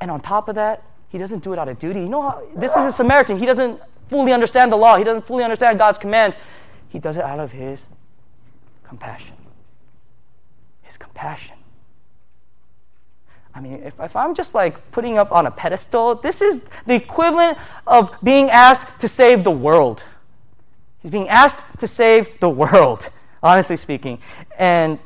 [0.00, 2.00] And on top of that, he doesn't do it out of duty.
[2.00, 3.38] You know how this is a Samaritan.
[3.38, 4.96] He doesn't fully understand the law.
[4.98, 6.36] He doesn't fully understand God's commands.
[6.88, 7.86] He does it out of his
[8.82, 9.36] compassion.
[10.82, 11.54] His compassion.
[13.54, 16.94] I mean, if, if I'm just like putting up on a pedestal, this is the
[16.94, 20.02] equivalent of being asked to save the world.
[21.00, 23.10] He's being asked to save the world,
[23.42, 24.18] honestly speaking.
[24.58, 24.98] And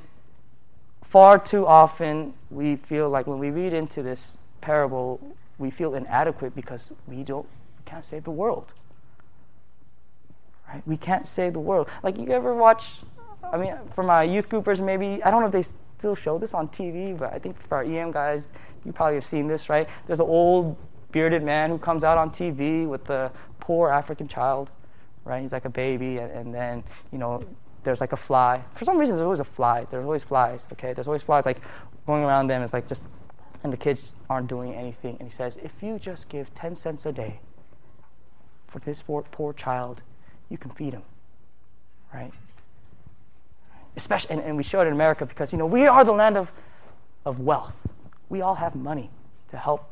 [1.03, 5.21] far too often, we feel like when we read into this parable,
[5.59, 7.47] we feel inadequate because we don't
[7.79, 8.73] we can't save the world.
[10.69, 10.83] Right?
[10.87, 11.89] We can't save the world.
[12.03, 12.85] Like you ever watch?
[13.53, 15.65] I mean, for my youth groupers, maybe I don't know if they
[15.99, 18.45] still show this on TV, but I think for our EM guys,
[18.85, 19.89] you probably have seen this, right?
[20.07, 20.77] There's an old
[21.11, 24.71] bearded man who comes out on TV with the poor African child,
[25.25, 25.43] right?
[25.43, 27.43] He's like a baby, and, and then you know
[27.83, 28.63] there's like a fly.
[28.75, 29.87] For some reason, there's always a fly.
[29.91, 30.67] There's always flies.
[30.73, 31.61] Okay, there's always flies like
[32.07, 32.63] going around them.
[32.63, 33.05] It's like just,
[33.65, 35.17] and the kids aren't doing anything.
[35.19, 37.41] And he says, if you just give ten cents a day
[38.69, 40.03] for this poor child,
[40.49, 41.03] you can feed them,
[42.15, 42.33] right?
[43.99, 46.37] Especially, and, and we show it in America because, you know, we are the land
[46.37, 46.53] of,
[47.27, 47.73] of wealth.
[48.29, 49.11] We all have money
[49.51, 49.91] to help,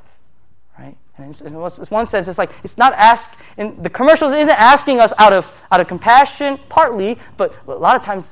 [0.79, 0.97] right?
[1.17, 3.29] And in one sense, it's like it's not ask.
[3.57, 7.97] And the commercials isn't asking us out of out of compassion, partly, but a lot
[7.97, 8.31] of times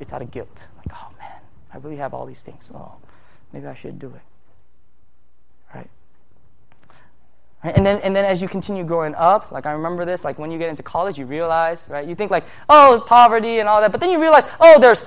[0.00, 0.58] it's out of guilt.
[0.78, 1.40] Like, oh man,
[1.74, 2.70] I really have all these things.
[2.74, 2.92] Oh,
[3.52, 4.22] maybe I should do it.
[7.62, 7.76] Right?
[7.76, 10.50] And then, and then as you continue growing up, like I remember this, like when
[10.50, 12.06] you get into college, you realize, right?
[12.06, 15.02] You think like, oh, poverty and all that, but then you realize, oh, there's,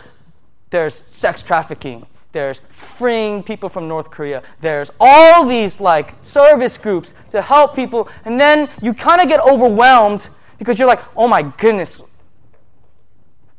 [0.70, 7.14] there's sex trafficking, there's freeing people from North Korea, there's all these like service groups
[7.32, 11.42] to help people, and then you kind of get overwhelmed because you're like, oh my
[11.44, 12.02] goodness,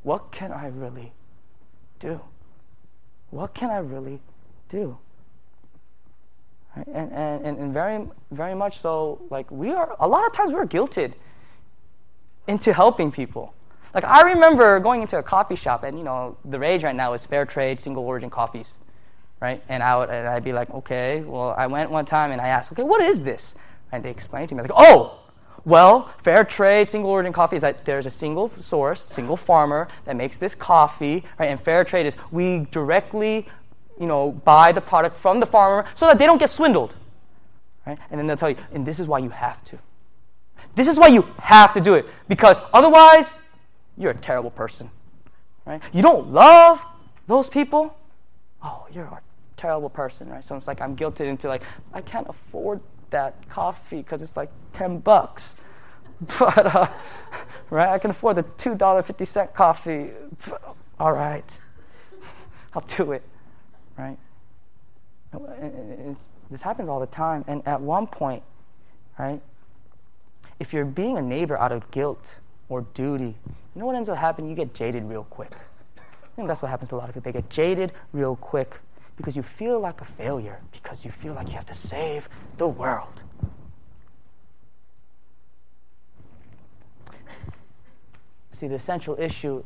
[0.03, 1.13] what can I really
[1.99, 2.21] do?
[3.31, 4.21] What can I really
[4.69, 4.99] do?
[6.77, 6.87] Right?
[6.89, 10.67] And, and, and very, very much so, like, we are, a lot of times we're
[10.67, 11.13] guilted
[12.47, 13.55] into helping people.
[13.95, 17.13] Like, I remember going into a coffee shop, and, you know, the rage right now
[17.13, 18.73] is fair trade, single origin coffees,
[19.41, 19.63] right?
[19.69, 22.49] And, I would, and I'd be like, okay, well, I went one time and I
[22.49, 23.55] asked, okay, what is this?
[23.93, 25.19] And they explained to me, I was like, oh,
[25.65, 30.17] well, fair trade, single origin coffee is that there's a single source, single farmer that
[30.17, 31.51] makes this coffee, right?
[31.51, 33.47] And fair trade is we directly,
[34.03, 36.93] you know, buy the product from the farmer so that they don't get swindled,
[37.87, 37.97] right?
[38.11, 39.79] And then they'll tell you, and this is why you have to.
[40.75, 43.29] This is why you have to do it because otherwise,
[43.97, 44.91] you're a terrible person,
[45.65, 45.81] right?
[45.93, 46.83] You don't love
[47.29, 47.97] those people.
[48.61, 49.21] Oh, you're a
[49.57, 50.45] terrible person, right?
[50.45, 51.63] So it's like I'm guilted into like
[51.95, 55.55] I can't afford that coffee because it's like 10 bucks.
[56.39, 56.89] But, uh,
[57.71, 60.11] right, I can afford the $2.50 coffee.
[61.01, 61.59] All right,
[62.75, 63.23] I'll do it,
[63.97, 64.19] right?
[66.51, 67.45] this happens all the time.
[67.47, 68.43] And at one point,
[69.19, 69.41] right,
[70.61, 72.35] if you're being a neighbor out of guilt
[72.69, 74.51] or duty, you know what ends up happening?
[74.51, 75.53] You get jaded real quick.
[75.97, 77.33] I think that's what happens to a lot of people.
[77.33, 78.81] They get jaded real quick
[79.17, 82.67] because you feel like a failure, because you feel like you have to save the
[82.67, 83.23] world.
[88.59, 89.65] See, the essential issue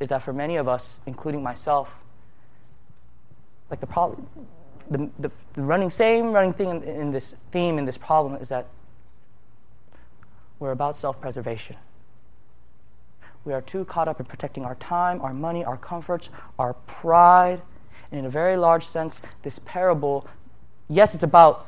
[0.00, 1.96] is that for many of us, including myself,
[3.70, 4.26] like the problem,
[4.90, 8.48] the, the, the running, same running thing in, in this theme, in this problem, is
[8.48, 8.66] that
[10.58, 11.76] we're about self preservation.
[13.44, 17.62] We are too caught up in protecting our time, our money, our comforts, our pride
[18.10, 20.26] and in a very large sense, this parable,
[20.88, 21.66] yes, it's about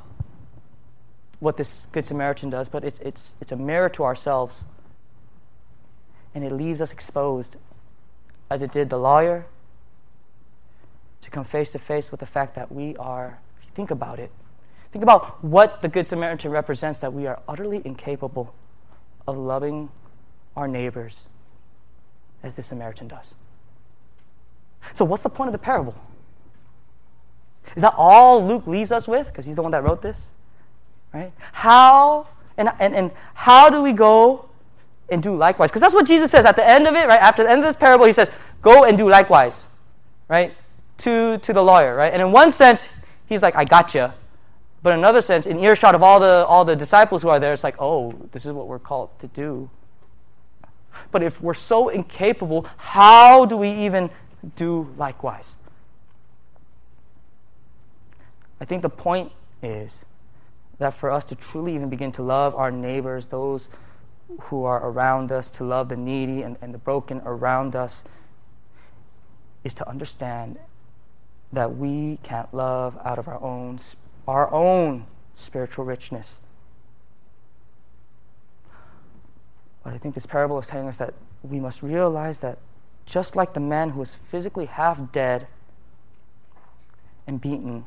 [1.40, 4.56] what this Good Samaritan does, but it's, it's, it's a mirror to ourselves.
[6.34, 7.56] And it leaves us exposed,
[8.50, 9.46] as it did the lawyer,
[11.22, 14.18] to come face to face with the fact that we are, if you think about
[14.18, 14.30] it,
[14.92, 18.54] think about what the Good Samaritan represents that we are utterly incapable
[19.26, 19.90] of loving
[20.56, 21.20] our neighbors
[22.42, 23.34] as the Samaritan does.
[24.94, 25.94] So, what's the point of the parable?
[27.76, 29.26] Is that all Luke leaves us with?
[29.26, 30.16] Because he's the one that wrote this.
[31.12, 31.32] Right?
[31.52, 32.26] How
[32.56, 34.48] and, and, and how do we go
[35.08, 35.70] and do likewise?
[35.70, 37.20] Because that's what Jesus says at the end of it, right?
[37.20, 39.54] After the end of this parable, he says, Go and do likewise.
[40.28, 40.54] Right?
[40.98, 42.12] To to the lawyer, right?
[42.12, 42.84] And in one sense,
[43.26, 44.12] he's like, I got you.
[44.82, 47.52] But in another sense, in earshot of all the all the disciples who are there,
[47.52, 49.70] it's like, oh, this is what we're called to do.
[51.10, 54.10] But if we're so incapable, how do we even
[54.56, 55.54] do likewise?
[58.60, 59.32] I think the point
[59.62, 59.98] is
[60.78, 63.68] that for us to truly even begin to love our neighbors, those
[64.42, 68.04] who are around us, to love the needy and, and the broken around us,
[69.64, 70.58] is to understand
[71.52, 73.78] that we can't love out of our own
[74.26, 76.36] our own spiritual richness.
[79.82, 82.58] But I think this parable is telling us that we must realize that
[83.06, 85.46] just like the man who was physically half dead
[87.26, 87.86] and beaten,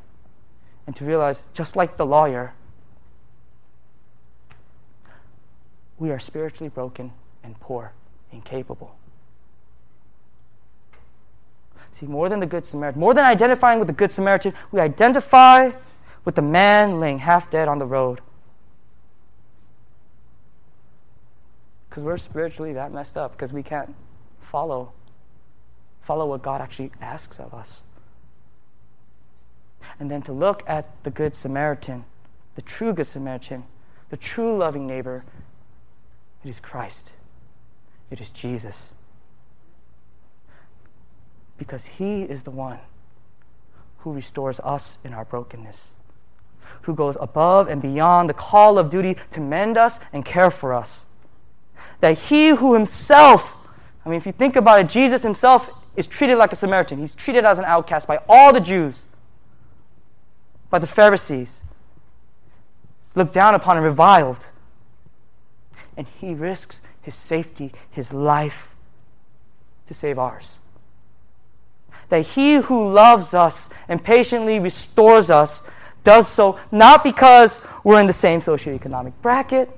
[0.86, 2.54] and to realize, just like the lawyer,
[5.98, 7.12] we are spiritually broken
[7.44, 7.92] and poor,
[8.32, 8.96] incapable.
[11.92, 15.72] See, more than the Good Samaritan, more than identifying with the Good Samaritan, we identify
[16.24, 18.20] with the man laying half dead on the road.
[21.88, 23.94] Because we're spiritually that messed up, because we can't
[24.40, 24.92] follow
[26.00, 27.82] follow what God actually asks of us
[29.98, 32.04] and then to look at the Good Samaritan,
[32.54, 33.64] the true Good Samaritan,
[34.10, 35.24] the true loving neighbor.
[36.44, 37.10] It is Christ,
[38.10, 38.90] it is Jesus.
[41.62, 42.80] Because he is the one
[43.98, 45.84] who restores us in our brokenness,
[46.82, 50.74] who goes above and beyond the call of duty to mend us and care for
[50.74, 51.06] us.
[52.00, 53.54] That he who himself,
[54.04, 56.98] I mean, if you think about it, Jesus himself is treated like a Samaritan.
[56.98, 58.98] He's treated as an outcast by all the Jews
[60.68, 61.60] by the Pharisees,
[63.14, 64.46] looked down upon and reviled.
[65.96, 68.70] And he risks his safety, his life,
[69.86, 70.56] to save ours.
[72.12, 75.62] That he who loves us and patiently restores us
[76.04, 79.70] does so not because we're in the same socioeconomic bracket,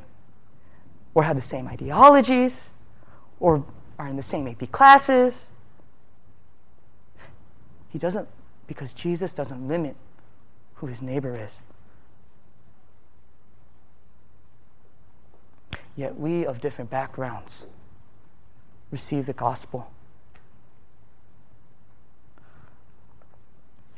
[1.14, 2.70] or have the same ideologies,
[3.39, 3.64] or
[4.01, 5.47] are in the same AP classes.
[7.91, 8.26] He doesn't,
[8.66, 9.95] because Jesus doesn't limit
[10.74, 11.61] who his neighbor is.
[15.95, 17.62] Yet we of different backgrounds
[18.91, 19.89] receive the gospel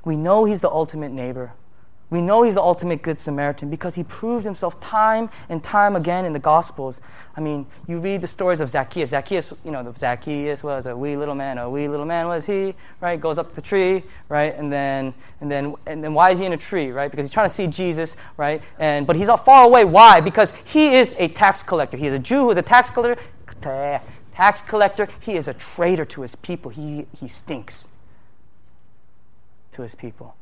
[0.07, 1.53] We know he's the ultimate neighbor.
[2.11, 6.25] We know he's the ultimate good Samaritan because he proved himself time and time again
[6.25, 7.01] in the Gospels.
[7.37, 9.11] I mean, you read the stories of Zacchaeus.
[9.11, 11.59] Zacchaeus, you know, Zacchaeus was a wee little man.
[11.59, 13.21] A wee little man was he, right?
[13.21, 14.57] Goes up the tree, right?
[14.57, 17.11] And then, and then, and then, why is he in a tree, right?
[17.11, 18.63] Because he's trying to see Jesus, right?
[18.79, 19.85] And but he's far away.
[19.85, 20.21] Why?
[20.21, 21.97] Because he is a tax collector.
[21.97, 23.21] He is a Jew who is a tax collector.
[24.37, 25.09] Tax collector.
[25.19, 26.71] He is a traitor to his people.
[26.71, 27.87] He he stinks
[29.77, 30.35] to his people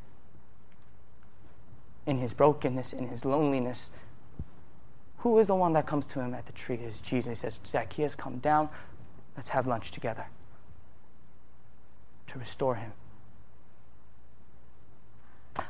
[2.05, 3.89] in his brokenness, in his loneliness,
[5.19, 6.75] who is the one that comes to him at the tree?
[6.75, 7.29] Is Jesus.
[7.29, 8.69] He says, Zacchaeus, come down.
[9.35, 10.27] Let's have lunch together
[12.27, 12.93] to restore him.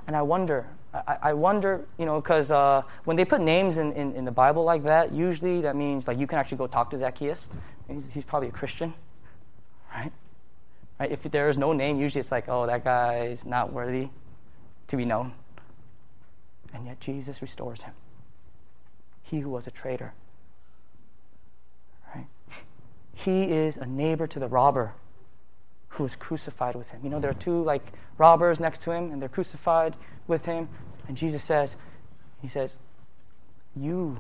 [0.08, 3.94] And I wonder, I, I wonder, you know, because uh, when they put names in,
[3.94, 6.90] in, in, the Bible like that, usually that means like you can actually go talk
[6.90, 7.48] to Zacchaeus.
[7.88, 8.94] He's, he's probably a Christian?
[11.00, 11.12] Right?
[11.12, 14.10] If there is no name, usually it's like, oh, that guy is not worthy
[14.88, 15.34] to be known
[16.76, 17.94] and yet Jesus restores him.
[19.24, 20.14] He who was a traitor.
[22.14, 22.28] Right?
[23.14, 24.94] He is a neighbor to the robber
[25.88, 27.00] who was crucified with him.
[27.02, 29.96] You know, there are two like robbers next to him, and they're crucified
[30.28, 30.68] with him.
[31.08, 31.78] And Jesus says,
[32.42, 32.78] He says,
[33.76, 34.18] You,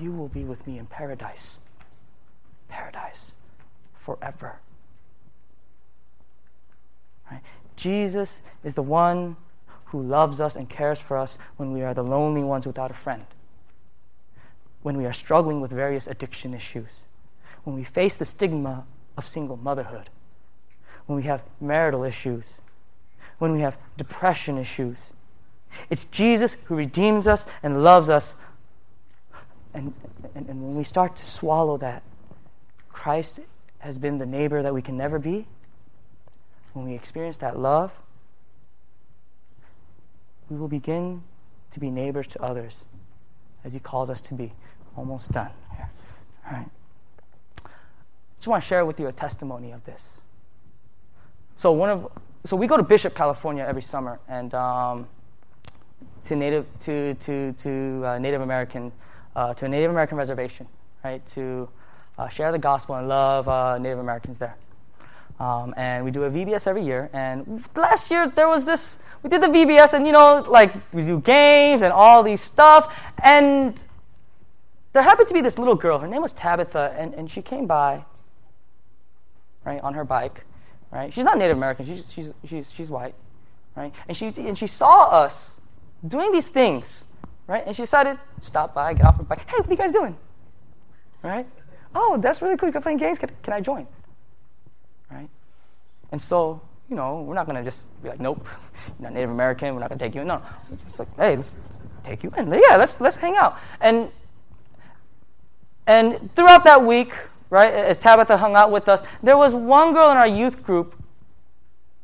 [0.00, 1.58] you will be with me in paradise.
[2.68, 3.32] Paradise.
[4.00, 4.60] Forever.
[7.30, 7.42] Right?
[7.76, 9.36] Jesus is the one
[9.86, 12.94] who loves us and cares for us when we are the lonely ones without a
[12.94, 13.24] friend,
[14.82, 16.90] when we are struggling with various addiction issues,
[17.64, 18.84] when we face the stigma
[19.16, 20.10] of single motherhood,
[21.06, 22.54] when we have marital issues,
[23.38, 25.12] when we have depression issues.
[25.90, 28.36] It's Jesus who redeems us and loves us.
[29.74, 29.92] And,
[30.34, 32.02] and, and when we start to swallow that,
[32.88, 33.40] Christ
[33.78, 35.46] has been the neighbor that we can never be.
[36.76, 37.90] When we experience that love,
[40.50, 41.22] we will begin
[41.70, 42.74] to be neighbors to others
[43.64, 44.52] as He calls us to be.
[44.94, 45.90] Almost done here.
[46.46, 46.68] All right.
[48.36, 50.02] Just want to share with you a testimony of this.
[51.56, 52.12] So one of
[52.44, 55.08] so we go to Bishop, California every summer, and um,
[56.24, 58.92] to native to to to uh, Native American
[59.34, 60.66] uh, to a Native American reservation,
[61.02, 61.24] right?
[61.28, 61.70] To
[62.18, 64.56] uh, share the gospel and love uh, Native Americans there.
[65.38, 67.10] Um, and we do a VBS every year.
[67.12, 71.02] And last year there was this we did the VBS and, you know, like we
[71.02, 72.94] do games and all these stuff.
[73.22, 73.74] And
[74.92, 75.98] there happened to be this little girl.
[75.98, 78.04] Her name was Tabitha, and, and she came by,
[79.64, 80.44] right, on her bike,
[80.92, 81.12] right?
[81.12, 81.86] She's not Native American.
[81.86, 83.14] She's, she's, she's, she's white,
[83.74, 83.92] right?
[84.06, 85.50] And she, and she saw us
[86.06, 87.02] doing these things,
[87.48, 87.64] right?
[87.66, 89.40] And she decided to stop by, get off her bike.
[89.40, 90.16] Hey, what are you guys doing?
[91.22, 91.48] Right?
[91.94, 92.70] Oh, that's really cool.
[92.70, 93.18] You're playing games.
[93.18, 93.88] Can, can I join?
[95.10, 95.28] Right?
[96.12, 98.46] And so you know, we're not going to just be like, nope,
[98.98, 100.28] you're not Native American, we're not going to take you in.
[100.28, 100.42] No,
[100.88, 102.48] it's like, hey, let's, let's take you in.
[102.48, 103.58] Yeah, let's, let's hang out.
[103.80, 104.10] And,
[105.86, 107.12] and throughout that week,
[107.50, 110.94] right, as Tabitha hung out with us, there was one girl in our youth group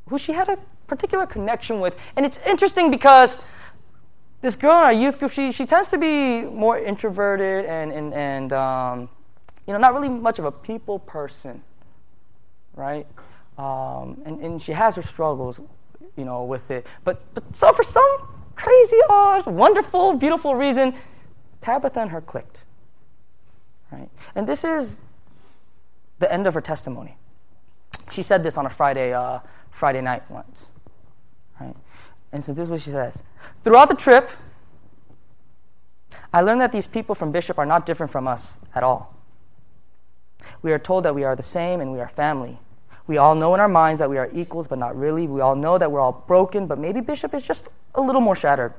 [0.09, 1.95] who she had a particular connection with.
[2.17, 3.39] And it's interesting because
[4.41, 8.15] this girl in our youth group, she, she tends to be more introverted and, and,
[8.15, 9.09] and um,
[9.67, 11.63] you know, not really much of a people person,
[12.75, 13.07] right?
[13.59, 15.61] Um, and, and she has her struggles,
[16.17, 16.87] you know, with it.
[17.05, 20.95] But, but so for some crazy, odd, wonderful, beautiful reason,
[21.61, 22.59] Tabitha and her clicked.
[23.91, 24.09] Right?
[24.35, 24.97] And this is
[26.19, 27.17] the end of her testimony.
[28.11, 30.67] She said this on a Friday, uh, Friday night once.
[31.61, 31.77] Right?
[32.33, 33.19] And so this is what she says.
[33.65, 34.31] Throughout the trip,
[36.33, 39.15] I learned that these people from Bishop are not different from us at all.
[40.63, 42.59] We are told that we are the same and we are family.
[43.07, 45.27] We all know in our minds that we are equals, but not really.
[45.27, 48.37] We all know that we're all broken, but maybe Bishop is just a little more
[48.37, 48.75] shattered.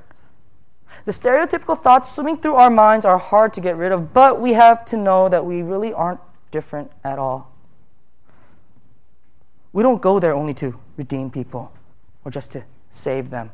[1.04, 4.54] The stereotypical thoughts swimming through our minds are hard to get rid of, but we
[4.54, 7.52] have to know that we really aren't different at all.
[9.72, 11.72] We don't go there only to redeem people
[12.24, 13.50] or just to save them,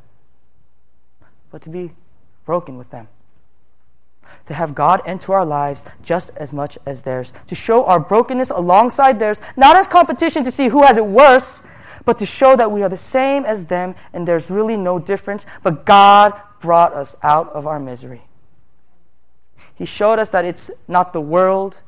[1.50, 1.92] but to be
[2.44, 3.08] broken with them
[4.46, 8.50] to have God enter our lives just as much as theirs, to show our brokenness
[8.50, 11.62] alongside theirs, not as competition to see who has it worse,
[12.04, 15.46] but to show that we are the same as them and there's really no difference,
[15.62, 18.22] but God brought us out of our misery.
[19.74, 21.78] He showed us that it's not the world,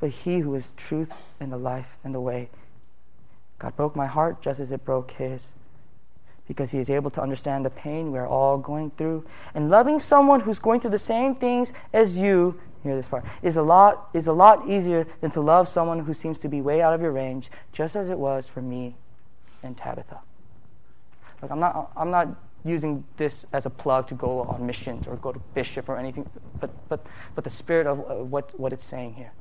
[0.00, 2.50] but He who is truth and the life and the way.
[3.58, 5.50] God broke my heart just as it broke His
[6.48, 9.24] because he is able to understand the pain we are all going through.
[9.54, 13.56] And loving someone who's going through the same things as you, hear this part, is
[13.56, 16.80] a lot is a lot easier than to love someone who seems to be way
[16.80, 18.96] out of your range, just as it was for me
[19.62, 20.20] and Tabitha.
[21.42, 22.28] Like I'm not, I'm not
[22.64, 26.28] using this as a plug to go on missions or go to bishop or anything,
[26.60, 29.32] but, but, but the spirit of what, what it's saying here.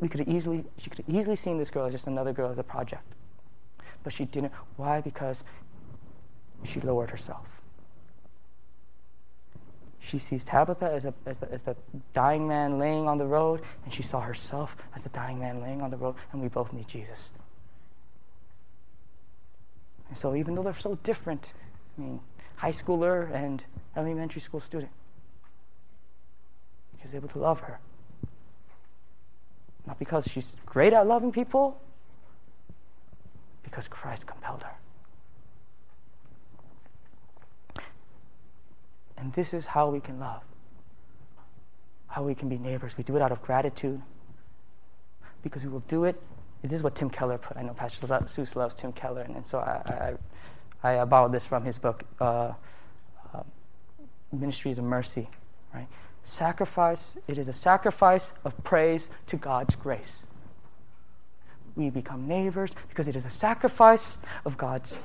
[0.00, 2.58] We could easily, she could have easily seen this girl as just another girl as
[2.58, 3.14] a project.
[4.04, 4.52] But she didn't.
[4.76, 5.00] Why?
[5.00, 5.42] Because
[6.62, 7.46] she lowered herself.
[9.98, 11.74] She sees Tabitha as, a, as, the, as the
[12.12, 15.80] dying man laying on the road, and she saw herself as the dying man laying
[15.80, 17.30] on the road, and we both need Jesus.
[20.10, 21.54] And so, even though they're so different,
[21.96, 22.20] I mean,
[22.56, 23.64] high schooler and
[23.96, 24.92] elementary school student,
[26.98, 27.80] he was able to love her.
[29.86, 31.80] Not because she's great at loving people,
[33.74, 34.76] because Christ compelled her.
[39.18, 40.42] And this is how we can love,
[42.06, 42.96] how we can be neighbors.
[42.96, 44.00] We do it out of gratitude
[45.42, 46.22] because we will do it
[46.62, 47.58] this is what Tim Keller put.
[47.58, 50.14] I know Pastor Seuss loves Tim Keller, and, and so I,
[50.82, 52.54] I, I, borrowed this from his book, uh,
[53.34, 53.42] uh,
[54.32, 55.28] Ministries of Mercy.
[55.74, 55.86] Right?
[56.24, 60.22] Sacrifice, it is a sacrifice of praise to God's grace.
[61.76, 64.98] We become neighbors because it is a sacrifice of God's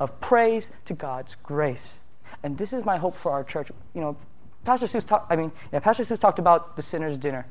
[0.00, 2.00] of praise to God's grace.
[2.42, 3.70] And this is my hope for our church.
[3.94, 4.16] You know,
[4.64, 7.46] Pastor Seuss talked, I mean, yeah, Pastor Seuss talked about the sinner's dinner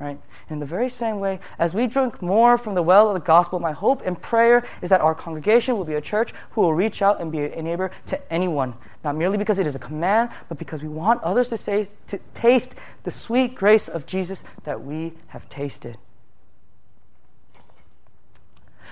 [0.00, 0.18] right?
[0.48, 3.60] In the very same way, as we drink more from the well of the gospel,
[3.60, 7.02] my hope and prayer is that our congregation will be a church who will reach
[7.02, 8.74] out and be a neighbor to anyone,
[9.04, 12.18] not merely because it is a command, but because we want others to, say, to
[12.32, 12.74] taste
[13.04, 15.98] the sweet grace of Jesus that we have tasted.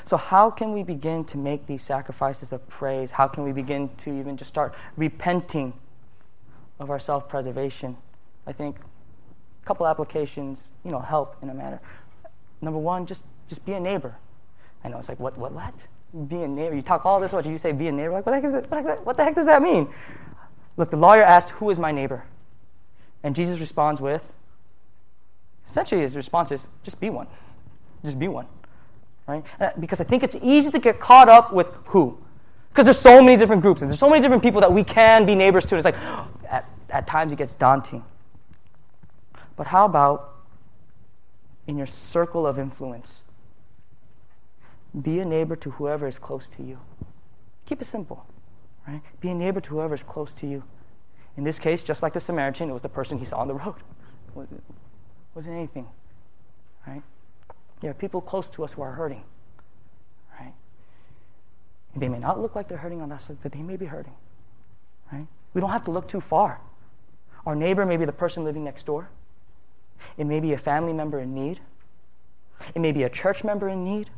[0.08, 3.10] So, how can we begin to make these sacrifices of praise?
[3.10, 5.74] How can we begin to even just start repenting
[6.78, 7.94] of our self preservation?
[8.46, 8.76] I think
[9.62, 11.82] a couple applications, you know, help in a manner.
[12.62, 14.16] Number one, just just be a neighbor.
[14.82, 15.74] I know it's like what what what?
[16.26, 16.74] Be a neighbor.
[16.74, 17.72] You talk all this, what you say?
[17.72, 18.12] Be a neighbor.
[18.12, 18.70] Like what the heck is that?
[18.70, 19.92] What the heck, what the heck does that mean?
[20.78, 22.24] Look, the lawyer asked, "Who is my neighbor?"
[23.22, 24.32] And Jesus responds with,
[25.68, 27.26] essentially, his response is, "Just be one.
[28.02, 28.46] Just be one."
[29.28, 29.44] Right?
[29.78, 32.18] Because I think it's easy to get caught up with who.
[32.70, 35.26] Because there's so many different groups and there's so many different people that we can
[35.26, 35.76] be neighbors to.
[35.76, 38.04] And it's like, at, at times it gets daunting.
[39.54, 40.34] But how about
[41.66, 43.22] in your circle of influence?
[44.98, 46.78] Be a neighbor to whoever is close to you.
[47.66, 48.24] Keep it simple,
[48.86, 49.02] right?
[49.20, 50.64] Be a neighbor to whoever is close to you.
[51.36, 53.54] In this case, just like the Samaritan, it was the person he saw on the
[53.54, 53.74] road.
[54.36, 54.48] It
[55.34, 55.86] wasn't anything,
[56.86, 57.02] right?
[57.80, 59.22] There are people close to us who are hurting,
[60.38, 60.52] right?
[61.96, 64.14] They may not look like they're hurting on us, but they may be hurting,
[65.12, 65.26] right?
[65.54, 66.60] We don't have to look too far.
[67.46, 69.10] Our neighbor may be the person living next door.
[70.16, 71.60] It may be a family member in need.
[72.74, 74.10] It may be a church member in need.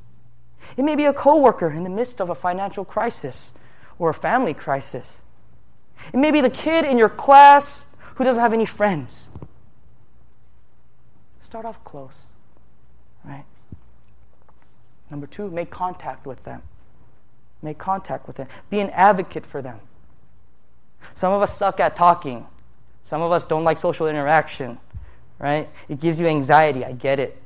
[0.76, 3.52] It may be a coworker in the midst of a financial crisis
[3.98, 5.20] or a family crisis.
[6.12, 7.84] It may be the kid in your class
[8.14, 9.24] who doesn't have any friends.
[11.42, 12.14] Start off close?
[15.10, 16.62] Number two, make contact with them.
[17.62, 18.48] Make contact with them.
[18.70, 19.80] Be an advocate for them.
[21.14, 22.46] Some of us suck at talking.
[23.04, 24.78] Some of us don't like social interaction
[25.40, 25.68] right?
[25.88, 26.84] It gives you anxiety.
[26.84, 27.42] I get it.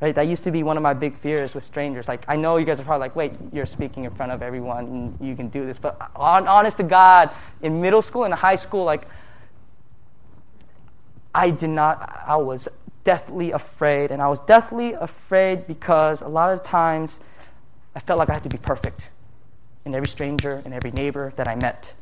[0.00, 0.14] Right?
[0.14, 2.08] That used to be one of my big fears with strangers.
[2.08, 4.86] Like, I know you guys are probably like, wait, you're speaking in front of everyone
[4.86, 5.78] and you can do this.
[5.78, 7.30] But on, honest to God,
[7.62, 9.06] in middle school and high school, like,
[11.34, 12.68] I did not, I was
[13.04, 14.10] deathly afraid.
[14.10, 17.20] And I was deathly afraid because a lot of times
[17.94, 19.02] I felt like I had to be perfect
[19.84, 21.94] in every stranger and every neighbor that I met.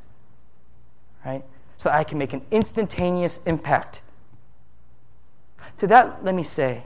[1.24, 1.44] Right?
[1.76, 4.02] So I can make an instantaneous impact
[5.82, 6.84] to that, let me say,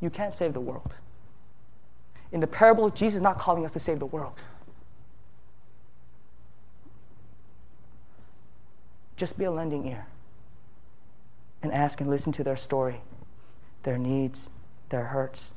[0.00, 0.94] you can't save the world.
[2.32, 4.34] In the parable, Jesus is not calling us to save the world.
[9.16, 10.06] Just be a lending ear
[11.62, 13.00] and ask and listen to their story,
[13.82, 14.48] their needs,
[14.90, 15.52] their hurts.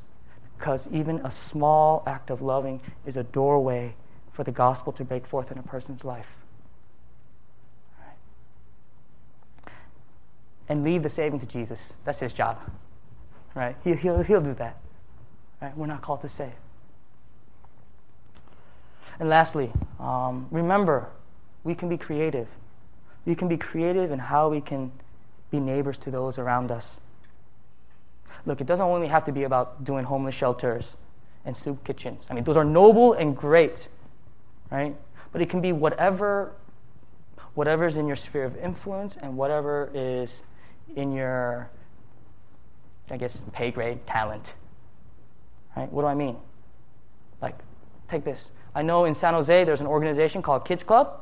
[0.58, 3.96] Because even a small act of loving is a doorway
[4.32, 6.28] for the gospel to break forth in a person's life.
[10.70, 11.94] and leave the saving to Jesus.
[12.06, 12.60] That's his job,
[13.56, 13.76] right?
[13.84, 14.78] He, he'll, he'll do that,
[15.62, 15.76] right?
[15.78, 16.54] We're not called to save.
[19.20, 21.10] And lastly, um, remember,
[21.64, 22.48] we can be creative.
[23.26, 24.92] We can be creative in how we can
[25.54, 27.00] be neighbors to those around us.
[28.46, 30.98] Look, it doesn't only have to be about doing homeless shelters
[31.46, 32.26] and soup kitchens.
[32.30, 33.88] I mean, those are noble and great,
[34.72, 34.96] right?
[35.32, 36.54] But it can be whatever
[37.54, 40.42] whatever is in your sphere of influence and whatever is
[40.96, 41.70] in your,
[43.12, 44.56] I guess, pay grade talent.
[45.78, 45.92] Right?
[45.92, 46.38] What do I mean?
[47.44, 47.60] Like,
[48.10, 48.50] take this.
[48.74, 51.22] I know in San Jose there's an organization called Kids Club.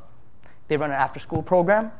[0.68, 1.92] They run an after school program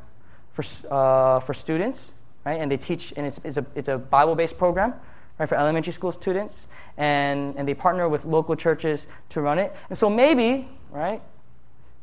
[0.51, 2.11] for, uh, for students,
[2.45, 2.59] right?
[2.59, 4.93] And they teach, and it's, it's a, it's a Bible based program,
[5.39, 6.67] right, for elementary school students.
[6.97, 9.75] And, and they partner with local churches to run it.
[9.89, 11.21] And so maybe, right,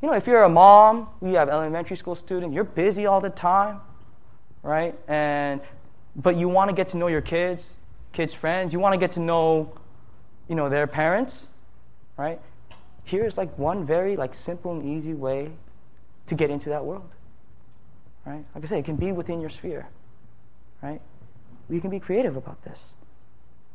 [0.03, 3.30] you know, if you're a mom, you have elementary school student, you're busy all the
[3.30, 3.80] time,
[4.62, 4.99] right?
[5.09, 5.61] And
[6.16, 7.68] but you want to get to know your kids,
[8.12, 8.72] kids' friends.
[8.72, 9.72] You want to get to know,
[10.49, 11.47] you know, their parents,
[12.16, 12.41] right?
[13.05, 15.53] Here's like one very like simple and easy way
[16.26, 17.09] to get into that world,
[18.24, 18.45] right?
[18.55, 19.88] Like I say, it can be within your sphere,
[20.83, 21.01] right?
[21.68, 22.85] We can be creative about this,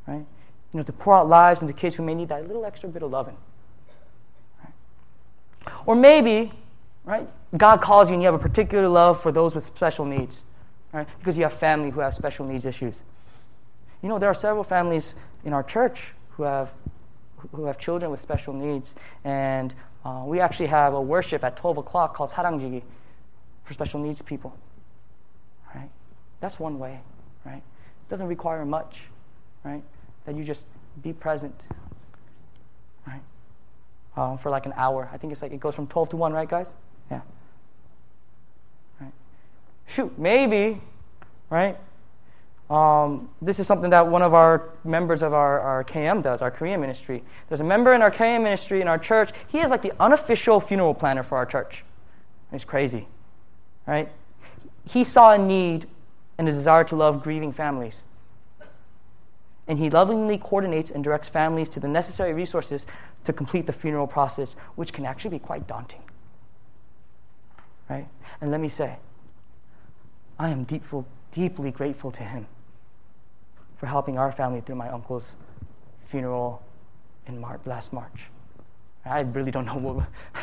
[0.08, 0.26] right?
[0.74, 3.04] You know, to pour out lives into kids who may need that little extra bit
[3.04, 3.38] of loving.
[4.64, 4.74] Right?
[5.86, 6.52] Or maybe,
[7.06, 10.42] right, God calls you and you have a particular love for those with special needs,
[10.92, 11.08] right?
[11.20, 13.02] Because you have family who have special needs issues.
[14.02, 16.74] You know, there are several families in our church who have
[17.54, 21.78] who have children with special needs, and uh, we actually have a worship at 12
[21.78, 22.82] o'clock called Haranggi
[23.64, 24.58] for special needs people.
[26.40, 27.02] That's one way.
[27.46, 27.58] Right?
[27.58, 29.02] It doesn't require much.
[29.64, 29.84] Right?
[30.26, 30.64] That you just
[31.02, 31.64] be present.
[33.08, 33.22] Right?
[34.18, 35.10] Um, for like an hour.
[35.12, 36.68] I think it's like it goes from 12 to 1, right, guys?
[37.12, 37.22] Yeah
[39.00, 39.12] Right.
[39.88, 40.82] shoot, maybe,
[41.50, 41.78] right?
[42.70, 46.50] Um, this is something that one of our members of our, our KM does, our
[46.50, 47.24] Korean ministry.
[47.48, 49.32] There's a member in our KM ministry in our church.
[49.48, 51.84] He is like the unofficial funeral planner for our church.
[52.52, 53.08] It's crazy,
[53.86, 54.10] right?
[54.90, 55.88] He saw a need
[56.38, 57.98] and a desire to love grieving families.
[59.68, 62.86] And he lovingly coordinates and directs families to the necessary resources
[63.24, 66.04] to complete the funeral process, which can actually be quite daunting.
[67.90, 68.08] Right?
[68.42, 68.98] And let me say,
[70.38, 72.48] I am deepful, deeply grateful to him
[73.78, 75.34] for helping our family through my uncle's
[76.06, 76.62] funeral
[77.26, 78.30] in March, last March.
[79.06, 80.08] I really don't know what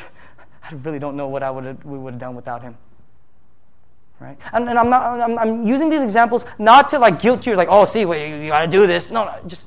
[0.63, 2.77] I really don't know what I would we would have done without him.
[4.23, 4.39] Right?
[4.53, 7.69] And, and I'm not I'm, I'm, using these examples not to like guilt you like
[7.71, 9.65] oh see well, you, you got to do this no, no just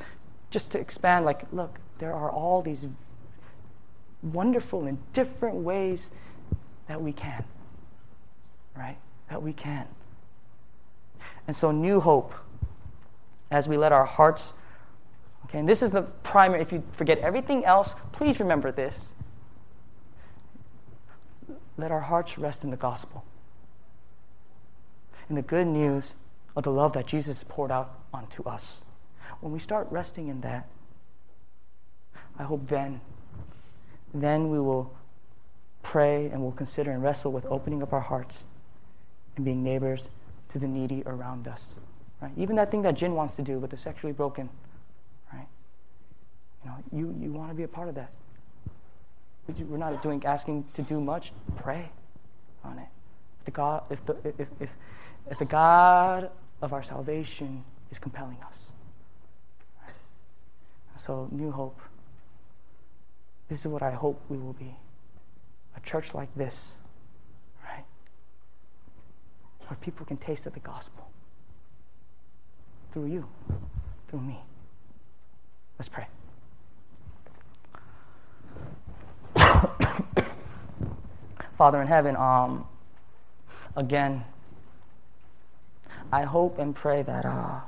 [0.49, 2.86] just to expand like look there are all these
[4.24, 6.10] wonderful and different ways
[6.88, 7.43] that we can
[8.78, 8.97] right
[9.30, 9.86] that we can
[11.47, 12.34] and so, new hope
[13.51, 14.53] as we let our hearts,
[15.45, 18.97] okay, and this is the primary, if you forget everything else, please remember this.
[21.78, 23.24] Let our hearts rest in the gospel,
[25.30, 26.15] in the good news
[26.55, 28.78] of the love that Jesus poured out onto us.
[29.41, 30.67] When we start resting in that,
[32.38, 33.01] I hope then,
[34.13, 34.93] then we will
[35.84, 38.43] pray and we'll consider and wrestle with opening up our hearts
[39.36, 40.03] and being neighbors
[40.51, 41.61] to the needy around us.
[42.21, 42.32] Right?
[42.38, 44.49] Even that thing that Jin wants to do with the sexually broken,
[45.34, 45.47] right?
[46.63, 48.11] You know, you, you want to be a part of that.
[49.59, 51.32] We're not doing asking to do much.
[51.57, 51.91] Pray
[52.63, 52.88] on it.
[53.45, 54.69] The God, if the if, if,
[55.30, 56.30] if the God
[56.61, 58.65] of our salvation is compelling us.
[61.05, 61.80] So, New Hope.
[63.47, 64.76] This is what I hope we will be.
[65.78, 66.59] A church like this
[67.63, 67.84] right?
[69.67, 71.07] where people can taste of the gospel
[72.91, 73.28] through you,
[74.09, 74.39] through me.
[75.78, 76.07] Let's pray.
[81.57, 82.65] Father in heaven, um,
[83.76, 84.23] again,
[86.12, 87.60] I hope and pray that uh,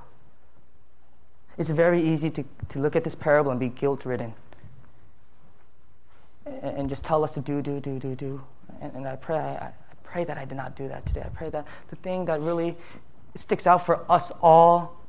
[1.57, 4.33] it's very easy to, to look at this parable and be guilt ridden
[6.45, 8.41] and, and, just tell us to do, do, do, do, do.
[8.81, 9.71] And, and I pray I,
[10.03, 11.23] pray that I did not do that today.
[11.25, 12.77] I pray that the thing that really
[13.35, 15.03] sticks out for us all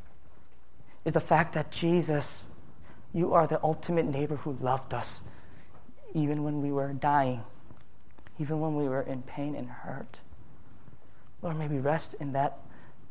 [1.05, 2.43] is the fact that Jesus,
[3.15, 5.21] you are the ultimate neighbor who loved us
[6.15, 7.43] even when we were dying,
[8.39, 10.21] even when we were in pain and hurt.
[11.43, 12.59] Lord, may we rest in that,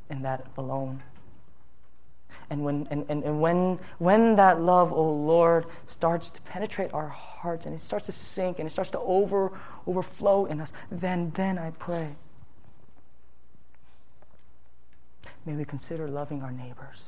[0.09, 1.03] in that alone.
[2.49, 7.09] And when, and, and, and when, when that love, oh Lord, starts to penetrate our
[7.09, 9.51] hearts and it starts to sink and it starts to over,
[9.85, 12.15] overflow in us, then, then I pray.
[15.45, 16.99] May we consider loving our neighbors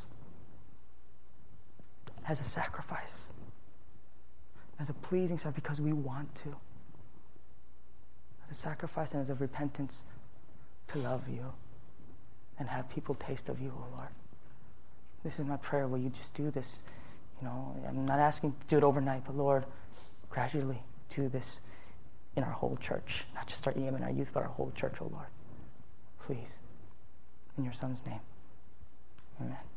[2.28, 3.28] as a sacrifice,
[4.80, 6.56] as a pleasing sacrifice because we want to,
[8.50, 10.04] as a sacrifice and as a repentance
[10.89, 11.54] to love you
[12.60, 14.10] and have people taste of you, O oh Lord.
[15.24, 15.88] This is my prayer.
[15.88, 16.82] Will you just do this?
[17.41, 19.66] You know, I'm not asking to do it overnight, but Lord,
[20.30, 21.60] gradually do this
[22.36, 24.95] in our whole church, not just our EM and our youth, but our whole church,
[25.01, 25.28] oh Lord.
[26.26, 26.57] Please.
[27.57, 28.20] In your son's name.
[29.41, 29.68] Amen.